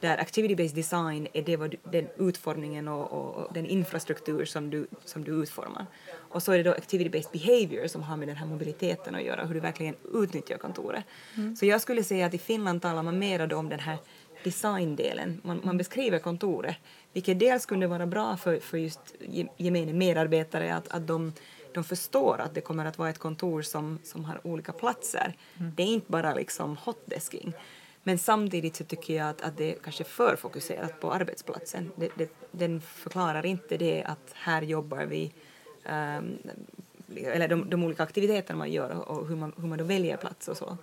Där 0.01 0.17
activity-based 0.17 0.75
design 0.75 1.29
är 1.33 1.43
det 1.43 1.57
vad 1.57 1.71
du, 1.71 1.77
den 1.83 2.09
utformningen 2.19 2.89
och, 2.89 3.13
och, 3.13 3.35
och 3.35 3.53
den 3.55 3.67
infrastruktur 3.67 4.45
som 4.45 4.71
du, 4.71 4.87
som 5.05 5.25
du 5.25 5.33
utformar. 5.43 5.87
Och 6.15 6.43
så 6.43 6.53
är 6.53 6.57
det 6.57 6.63
då 6.63 6.73
activity-based 6.73 7.33
behavior 7.33 7.87
som 7.87 8.03
har 8.03 8.17
med 8.17 8.29
den 8.29 8.37
här 8.37 8.47
mobiliteten 8.47 9.15
att 9.15 9.23
göra, 9.23 9.45
hur 9.45 9.55
du 9.55 9.61
verkligen 9.61 9.95
utnyttjar 10.15 10.59
kontoret. 10.59 11.05
Så 11.59 11.67
jag 11.67 11.81
skulle 11.81 12.03
säga 12.03 12.27
att 12.27 12.35
i 12.35 12.39
Finland 12.39 12.83
talar 12.83 13.03
man 13.03 13.19
mer 13.19 13.55
om 13.55 13.69
den 13.69 13.81
här 13.81 13.99
designdelen. 14.45 15.41
Man, 15.45 15.61
man 15.65 15.77
beskriver 15.77 16.19
kontoret, 16.19 16.77
vilket 17.17 17.39
dels 17.39 17.67
kunde 17.67 17.87
vara 17.87 18.07
bra 18.07 18.37
för, 18.37 18.61
för 18.61 18.79
just 18.79 19.01
ge- 19.21 19.49
gemene 19.57 19.93
medarbetare, 19.93 20.75
att, 20.75 20.89
att 20.89 21.07
de, 21.07 21.33
de 21.73 21.85
förstår 21.85 22.41
att 22.41 22.55
det 22.55 22.61
kommer 22.61 22.85
att 22.85 22.99
vara 22.99 23.11
ett 23.11 23.19
kontor 23.19 23.63
som, 23.63 23.99
som 24.05 24.25
har 24.25 24.47
olika 24.47 24.73
platser. 24.73 25.37
Det 25.55 25.83
är 25.83 25.87
inte 25.87 26.13
bara 26.13 26.35
liksom 26.35 26.77
hotdesking. 26.77 27.53
Men 28.03 28.19
samtidigt 28.19 28.77
så 28.77 28.85
tycker 28.85 29.15
jag 29.15 29.29
att, 29.29 29.43
att 29.43 29.57
det 29.57 29.73
är 29.73 29.79
kanske 29.79 30.05
för 30.05 30.37
fokuserat 30.37 31.01
på 31.01 31.13
arbetsplatsen. 31.13 31.91
Det, 31.97 32.11
det, 32.15 32.31
den 32.51 32.81
förklarar 32.81 33.47
inte 33.47 33.77
det 33.77 34.03
att 34.03 34.31
här 34.33 34.63
jobbar 34.63 35.05
vi 35.05 35.33
ehm, 35.85 36.39
eller 37.17 37.49
de, 37.49 37.71
de 37.71 37.85
olika 37.85 38.03
aktiviteterna 38.03 38.59
man 38.59 38.73
gör 38.73 39.09
och, 39.09 39.29
hur, 39.29 39.37
man, 39.37 39.53
hur 39.57 39.69
man 39.69 39.79
då 39.79 39.85
väljer 39.85 40.17
plats 40.17 40.49
och 40.49 40.57
så. 40.57 40.77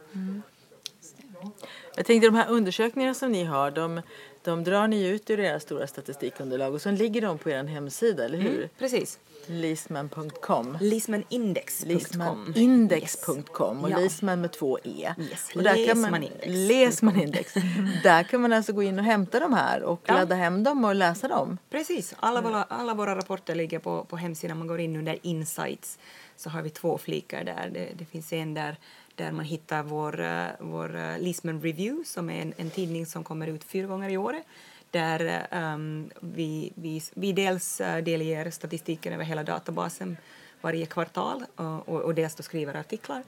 Jag 1.95 2.05
tänkte 2.05 2.27
de 2.27 2.35
här 2.35 2.49
undersökningarna 2.49 3.13
som 3.13 3.31
ni 3.31 3.43
har, 3.43 3.71
de, 3.71 4.01
de 4.43 4.63
drar 4.63 4.87
ni 4.87 5.07
ut 5.07 5.29
ur 5.29 5.39
era 5.39 5.59
stora 5.59 5.87
statistikunderlag 5.87 6.73
och 6.73 6.81
sen 6.81 6.95
ligger 6.95 7.21
de 7.21 7.37
på 7.37 7.49
er 7.49 7.63
hemsida, 7.63 8.25
eller 8.25 8.37
hur? 8.37 8.69
Precis. 8.79 9.19
Lisman.com. 9.47 10.77
Lismanindex.com. 10.81 12.45
Lismanindex.com 12.55 13.83
och 13.83 13.89
Ja. 13.89 13.97
Lisman 13.97 14.41
med 14.41 14.51
två 14.51 14.79
E. 14.83 15.13
Yes, 15.19 15.49
Och 15.55 15.63
där 15.63 15.87
kan 15.87 16.01
man. 16.01 16.25
Lesmanindex. 16.45 17.53
där 18.03 18.23
kan 18.23 18.41
man 18.41 18.53
alltså 18.53 18.73
gå 18.73 18.83
in 18.83 18.99
och 18.99 19.05
hämta 19.05 19.39
de 19.39 19.53
här 19.53 19.83
och 19.83 20.01
Ja. 20.05 20.13
ladda 20.13 20.35
hem 20.35 20.63
dem 20.63 20.85
och 20.85 20.95
läsa 20.95 21.27
dem. 21.27 21.57
Precis. 21.69 22.13
Alla 22.19 22.41
våra, 22.41 22.63
alla 22.63 22.93
våra 22.93 23.15
rapporter 23.15 23.55
ligger 23.55 23.79
på, 23.79 24.03
på 24.03 24.17
hemsidan. 24.17 24.57
Man 24.57 24.67
går 24.67 24.79
in 24.79 24.95
under 24.95 25.17
Insights 25.21 25.99
så 26.35 26.49
har 26.49 26.61
vi 26.61 26.69
två 26.69 26.97
flikar 26.97 27.43
där. 27.43 27.69
Det, 27.73 27.89
det 27.95 28.05
finns 28.05 28.33
en 28.33 28.53
där, 28.53 28.77
där 29.15 29.31
man 29.31 29.45
hittar 29.45 29.83
vår, 29.83 30.21
eh, 30.21 30.47
vår 30.59 30.95
eh, 30.95 31.19
Lisman 31.19 31.61
Review 31.61 32.05
som 32.05 32.29
är 32.29 32.41
en, 32.41 32.53
en 32.57 32.69
tidning 32.69 33.05
som 33.05 33.23
kommer 33.23 33.47
ut 33.47 33.63
fyra 33.63 33.87
gånger 33.87 34.09
i 34.09 34.17
året 34.17 34.45
där 34.91 35.47
um, 35.51 36.11
vi, 36.19 36.71
vi, 36.75 37.01
vi 37.13 37.33
dels 37.33 37.81
eh, 37.81 38.03
delger 38.03 38.51
statistiken 38.51 39.13
över 39.13 39.23
hela 39.23 39.43
databasen 39.43 40.17
varje 40.61 40.85
kvartal 40.85 41.45
och, 41.55 41.89
och, 41.89 42.01
och 42.01 42.15
dels 42.15 42.35
då 42.35 42.43
skriver 42.43 42.73
artiklar. 42.73 43.23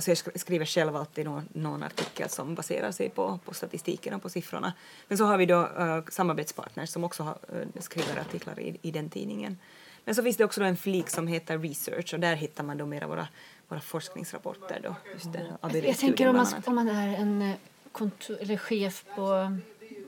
Så 0.00 0.10
jag 0.10 0.18
skriver 0.18 0.66
själv 0.66 0.96
alltid 0.96 1.24
någon, 1.24 1.48
någon 1.52 1.82
artikel 1.82 2.28
som 2.28 2.54
baserar 2.54 2.92
sig 2.92 3.08
på, 3.08 3.38
på 3.44 3.54
statistiken 3.54 4.14
och 4.14 4.22
på 4.22 4.28
siffrorna. 4.28 4.72
Men 5.08 5.18
så 5.18 5.24
har 5.24 5.38
vi 5.38 5.46
då 5.46 5.60
uh, 5.60 6.04
samarbetspartners 6.08 6.90
som 6.90 7.04
också 7.04 7.22
har, 7.22 7.38
uh, 7.54 7.80
skriver 7.80 8.20
artiklar 8.20 8.60
i, 8.60 8.78
i 8.82 8.90
den 8.90 9.10
tidningen. 9.10 9.58
Men 10.04 10.14
så 10.14 10.22
finns 10.22 10.36
det 10.36 10.44
också 10.44 10.60
då 10.60 10.66
en 10.66 10.76
flik 10.76 11.10
som 11.10 11.26
heter 11.26 11.58
Research 11.58 12.14
och 12.14 12.20
där 12.20 12.36
hittar 12.36 12.64
man 12.64 12.78
då 12.78 12.86
mera 12.86 13.06
våra, 13.06 13.28
våra 13.72 13.80
forskningsrapporter. 13.80 14.80
Då, 14.82 14.94
just 15.12 15.32
det, 15.32 15.56
ABV-studien 15.60 15.88
Jag 15.88 15.98
tänker 15.98 16.28
om 16.28 16.36
man, 16.36 16.46
om 16.66 16.74
man 16.74 16.88
är 16.88 17.16
en 17.18 17.42
eh, 17.42 17.56
kontor, 17.92 18.36
eller 18.40 18.56
chef 18.56 19.04
på, 19.16 19.56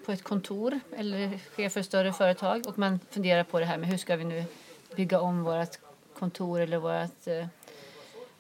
på 0.04 0.12
ett 0.12 0.22
kontor 0.22 0.80
eller 0.96 1.38
chef 1.56 1.72
för 1.72 1.80
ett 1.80 1.86
större 1.86 2.12
företag 2.12 2.66
och 2.68 2.78
man 2.78 3.00
funderar 3.10 3.44
på 3.44 3.60
det 3.60 3.66
här 3.66 3.78
med 3.78 3.88
hur 3.88 3.96
ska 3.96 4.16
vi 4.16 4.24
nu 4.24 4.44
bygga 4.96 5.20
om 5.20 5.44
vårt 5.44 5.78
kontor 6.18 6.60
eller 6.60 6.78
vårt 6.78 7.26
eh, 7.26 7.46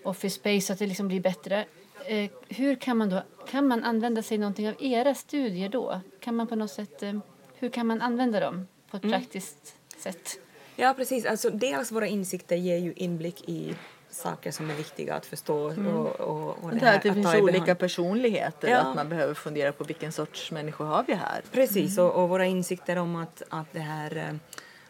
office 0.02 0.36
space 0.36 0.60
så 0.60 0.72
att 0.72 0.78
det 0.78 0.86
liksom 0.86 1.08
blir 1.08 1.20
bättre. 1.20 1.64
Eh, 2.06 2.30
hur 2.48 2.76
kan 2.76 2.96
man 2.96 3.10
då, 3.10 3.22
kan 3.50 3.68
man 3.68 3.84
använda 3.84 4.22
sig 4.22 4.38
någonting 4.38 4.68
av 4.68 4.74
era 4.78 5.14
studier 5.14 5.68
då? 5.68 6.00
Kan 6.20 6.36
man 6.36 6.46
på 6.46 6.56
något 6.56 6.70
sätt, 6.70 7.02
eh, 7.02 7.18
hur 7.54 7.68
kan 7.68 7.86
man 7.86 8.00
använda 8.00 8.40
dem 8.40 8.66
på 8.90 8.96
ett 8.96 9.02
praktiskt 9.02 9.74
sätt. 9.96 10.38
Ja, 10.76 10.94
precis. 10.96 11.26
Alltså, 11.26 11.50
dels 11.50 11.92
våra 11.92 12.06
insikter 12.06 12.56
ger 12.56 12.78
ju 12.78 12.92
inblick 12.96 13.48
i 13.48 13.74
saker 14.14 14.50
som 14.50 14.70
är 14.70 14.74
viktiga 14.74 15.14
att 15.14 15.26
förstå. 15.26 15.64
Och, 15.64 16.20
och, 16.20 16.64
och 16.64 16.70
Det 16.70 16.78
här 16.78 16.96
att 16.96 17.02
det 17.02 17.08
att 17.08 17.14
finns 17.14 17.34
olika 17.34 17.74
personligheter 17.74 18.68
Ja. 18.68 18.78
att 18.78 18.96
man 18.96 19.08
behöver 19.08 19.34
fundera 19.34 19.72
på 19.72 19.84
vilken 19.84 20.12
sorts 20.12 20.50
människor 20.50 20.84
har 20.84 21.04
vi 21.06 21.14
här. 21.14 21.42
Precis, 21.52 21.98
och, 21.98 22.22
och 22.22 22.28
våra 22.28 22.46
insikter 22.46 22.96
om 22.96 23.16
att, 23.16 23.42
att 23.48 23.72
det 23.72 23.80
här 23.80 24.16
eh, 24.16 24.34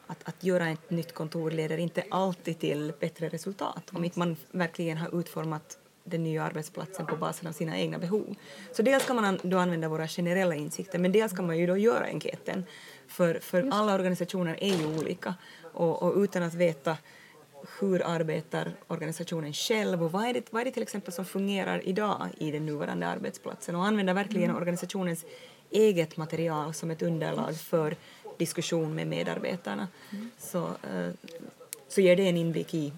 att, 0.06 0.28
att 0.28 0.44
göra 0.44 0.68
ett 0.68 0.90
nytt 0.90 1.14
kontor 1.14 1.50
leder 1.50 1.78
inte 1.78 2.04
alltid 2.10 2.58
till 2.58 2.92
bättre 3.00 3.28
resultat 3.28 3.90
om 3.92 4.04
inte 4.04 4.18
man 4.18 4.36
verkligen 4.50 4.96
har 4.98 5.20
utformat 5.20 5.78
den 6.06 6.24
nya 6.24 6.44
arbetsplatsen 6.44 7.06
på 7.06 7.16
basen 7.16 7.48
av 7.48 7.52
sina 7.52 7.78
egna 7.78 7.98
behov. 7.98 8.34
Så 8.72 8.82
dels 8.82 9.06
kan 9.06 9.16
man 9.16 9.24
an- 9.24 9.38
då 9.42 9.58
använda 9.58 9.88
våra 9.88 10.08
generella 10.08 10.54
insikter 10.54 10.98
men 10.98 11.12
dels 11.12 11.32
kan 11.32 11.46
man 11.46 11.58
ju 11.58 11.66
då 11.66 11.76
göra 11.76 12.06
enkäten 12.06 12.64
för, 13.08 13.38
för 13.42 13.68
alla 13.72 13.94
organisationer 13.94 14.56
är 14.60 14.74
ju 14.76 14.98
olika 14.98 15.34
och, 15.72 16.02
och 16.02 16.16
utan 16.16 16.42
att 16.42 16.54
veta 16.54 16.96
hur 17.80 18.06
arbetar 18.06 18.72
organisationen 18.88 19.52
själv 19.52 20.02
och 20.04 20.12
vad 20.12 20.24
är, 20.24 20.34
det, 20.34 20.52
vad 20.52 20.60
är 20.60 20.64
det 20.64 20.70
till 20.70 20.82
exempel 20.82 21.12
som 21.12 21.24
fungerar 21.24 21.88
idag 21.88 22.28
i 22.38 22.50
den 22.50 22.66
nuvarande 22.66 23.06
arbetsplatsen? 23.06 23.76
Och 23.76 23.86
använda 23.86 24.12
verkligen 24.12 24.56
organisationens 24.56 25.24
eget 25.70 26.16
material 26.16 26.74
som 26.74 26.90
ett 26.90 27.02
underlag 27.02 27.56
för 27.56 27.96
diskussion 28.38 28.94
med 28.94 29.06
medarbetarna. 29.06 29.88
Så, 30.38 30.66
eh, 30.66 31.10
så 31.88 32.00
ger 32.00 32.16
det 32.16 32.28
en 32.28 32.36
inblick 32.36 32.74
i 32.74 32.92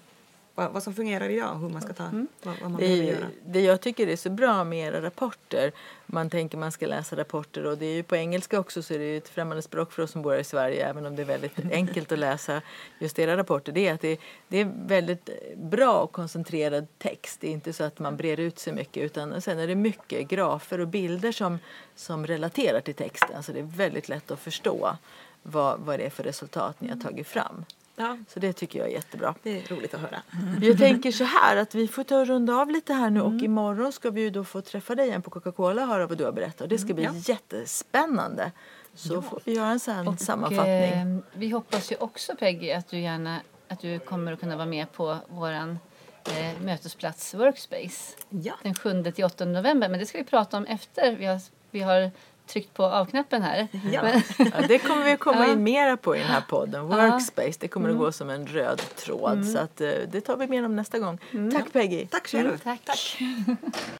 vad, 0.57 0.73
vad 0.73 0.83
som 0.83 0.95
fungerar 0.95 1.29
idag 1.29 1.55
hur 1.55 1.69
man 1.69 1.83
ska 1.83 1.93
ta, 1.93 2.11
vad, 2.43 2.55
vad 2.61 2.71
man 2.71 2.81
Det, 2.81 2.97
göra. 2.97 3.27
det 3.47 3.61
jag 3.61 3.81
tycker 3.81 4.07
är 4.07 4.17
så 4.17 4.31
bra 4.31 4.65
med 4.65 4.89
era 4.89 5.03
rapporter, 5.03 5.73
man 6.07 6.31
tänker 6.31 6.59
man 6.59 6.73
ska 6.73 6.87
läsa 6.87 7.17
rapporter 7.17 7.67
och 7.67 7.79
det 7.79 7.87
är 7.87 7.95
ju 7.95 8.03
på 8.03 8.17
engelska 8.17 8.61
också 8.61 8.83
så 8.83 8.95
är 8.95 8.99
det 8.99 9.05
ju 9.05 9.17
ett 9.17 9.29
främmande 9.29 9.63
språk 9.63 9.93
för 9.93 10.03
oss 10.03 10.11
som 10.11 10.23
bor 10.23 10.37
i 10.37 10.45
Sverige 10.45 10.89
även 10.89 11.07
om 11.07 11.17
det 11.17 11.23
är 11.23 11.27
väldigt 11.27 11.59
enkelt 11.73 12.13
att 12.13 12.19
läsa 12.19 12.63
just 12.99 13.19
era 13.19 13.37
rapporter. 13.37 13.73
Det 13.73 13.89
är 13.89 13.95
att 13.95 14.01
det, 14.01 14.21
det 14.49 14.59
är 14.59 14.73
väldigt 14.87 15.31
bra 15.57 16.01
och 16.01 16.13
koncentrerad 16.13 16.87
text. 16.99 17.41
Det 17.41 17.49
är 17.49 17.53
inte 17.53 17.73
så 17.73 17.85
att 17.85 17.99
man 17.99 18.17
brer 18.17 18.41
ut 18.41 18.59
sig 18.59 18.73
mycket 18.73 19.03
utan 19.03 19.41
sen 19.41 19.59
är 19.59 19.67
det 19.67 19.75
mycket 19.75 20.29
grafer 20.29 20.81
och 20.81 20.89
bilder 20.89 21.33
som, 21.33 21.59
som 21.95 22.27
relaterar 22.27 22.81
till 22.81 22.95
texten. 22.95 23.43
Så 23.43 23.53
det 23.53 23.59
är 23.59 23.63
väldigt 23.77 24.09
lätt 24.09 24.31
att 24.31 24.41
förstå 24.41 24.97
vad, 25.43 25.81
vad 25.81 25.99
det 25.99 26.07
är 26.07 26.11
för 26.11 26.23
resultat 26.23 26.81
ni 26.81 26.89
har 26.89 26.97
tagit 26.97 27.27
fram. 27.27 27.65
Ja, 27.97 28.19
Så 28.29 28.41
det 28.41 28.53
tycker 28.53 28.79
jag 28.79 28.89
är 28.89 28.93
jättebra. 28.93 29.35
det 29.43 29.61
är 29.63 29.75
roligt 29.75 29.95
att 29.95 30.01
höra. 30.01 30.23
Jag 30.63 30.79
tänker 30.79 31.13
så 31.13 31.25
här 31.25 31.57
att 31.57 31.75
vi 31.75 31.89
får 31.89 32.05
ta 32.05 32.19
och 32.21 32.27
runda 32.27 32.55
av 32.55 32.71
lite 32.71 32.93
här 32.95 33.11
nu 33.11 33.21
och 33.21 33.33
imorgon 33.43 33.93
ska 33.93 34.11
vi 34.11 34.21
ju 34.21 34.31
då 34.31 34.45
få 34.45 34.61
träffa 34.61 34.95
dig 34.95 35.07
igen 35.09 35.23
på 35.23 35.31
Coca-Cola 35.31 35.83
och 35.83 35.89
höra 35.89 36.07
vad 36.07 36.19
du 36.19 36.25
har 36.25 36.33
berättat. 36.33 36.61
Och 36.61 36.69
det 36.69 36.79
ska 36.79 36.95
bli 36.95 37.05
Ja. 37.05 37.13
jättespännande. 37.15 38.53
Så 38.95 39.23
får 39.23 39.41
vi 39.45 39.55
göra 39.55 39.69
en 39.69 39.81
sån 39.81 40.19
sammanfattning. 40.19 41.17
eh, 41.17 41.19
vi 41.33 41.51
hoppas 41.51 41.93
ju 41.93 41.97
också 41.97 42.37
Peggy 42.37 42.71
att 42.73 42.89
du 42.89 42.99
gärna 43.01 43.41
att 43.69 43.81
du 43.81 43.99
kommer 43.99 44.33
att 44.33 44.41
kunna 44.41 44.57
vara 44.57 44.67
med 44.67 44.93
på 44.93 45.17
våran 45.29 45.79
eh, 46.29 46.61
mötesplats 46.65 47.35
Workspace 47.35 48.17
Ja. 48.31 48.55
den 48.63 48.75
7-8 48.75 49.45
november. 49.45 49.89
Men 49.89 49.99
det 50.01 50.07
ska 50.07 50.19
vi 50.19 50.25
prata 50.25 50.57
om 50.57 50.65
efter 50.67 51.17
vi 51.17 51.27
har, 51.27 51.41
vi 51.71 51.81
har 51.81 52.11
tryckt 52.47 52.75
på 52.75 52.85
avknappen 52.85 53.43
här. 53.43 53.69
Ja. 53.93 54.03
Men, 54.03 54.23
Ja, 54.39 54.67
det 54.69 54.79
kommer 54.79 55.05
vi 55.05 55.13
att 55.13 55.21
komma 55.21 55.37
Ja. 55.39 55.45
Mm. 55.45 55.59
in 55.59 55.65
mera 55.65 55.97
på 55.97 56.17
i 56.17 56.19
den 56.19 56.29
här 56.29 56.41
podden. 56.49 56.85
Workspace, 56.87 57.53
det 57.61 57.69
kommer 57.69 57.91
att 57.91 57.99
gå 57.99 58.13
som 58.13 58.31
en 58.31 58.47
röd 58.47 58.83
tråd. 58.97 59.47
Så 59.47 59.59
att, 59.59 59.81
eh, 59.81 59.89
det 60.09 60.21
tar 60.21 60.37
vi 60.37 60.47
mer 60.47 60.65
om 60.65 60.77
nästa 60.77 60.99
gång. 60.99 61.19
Tack 61.53 61.73
Peggy! 61.73 62.07
Tack 62.07 62.29
själv. 62.29 62.59
tack. 62.85 63.19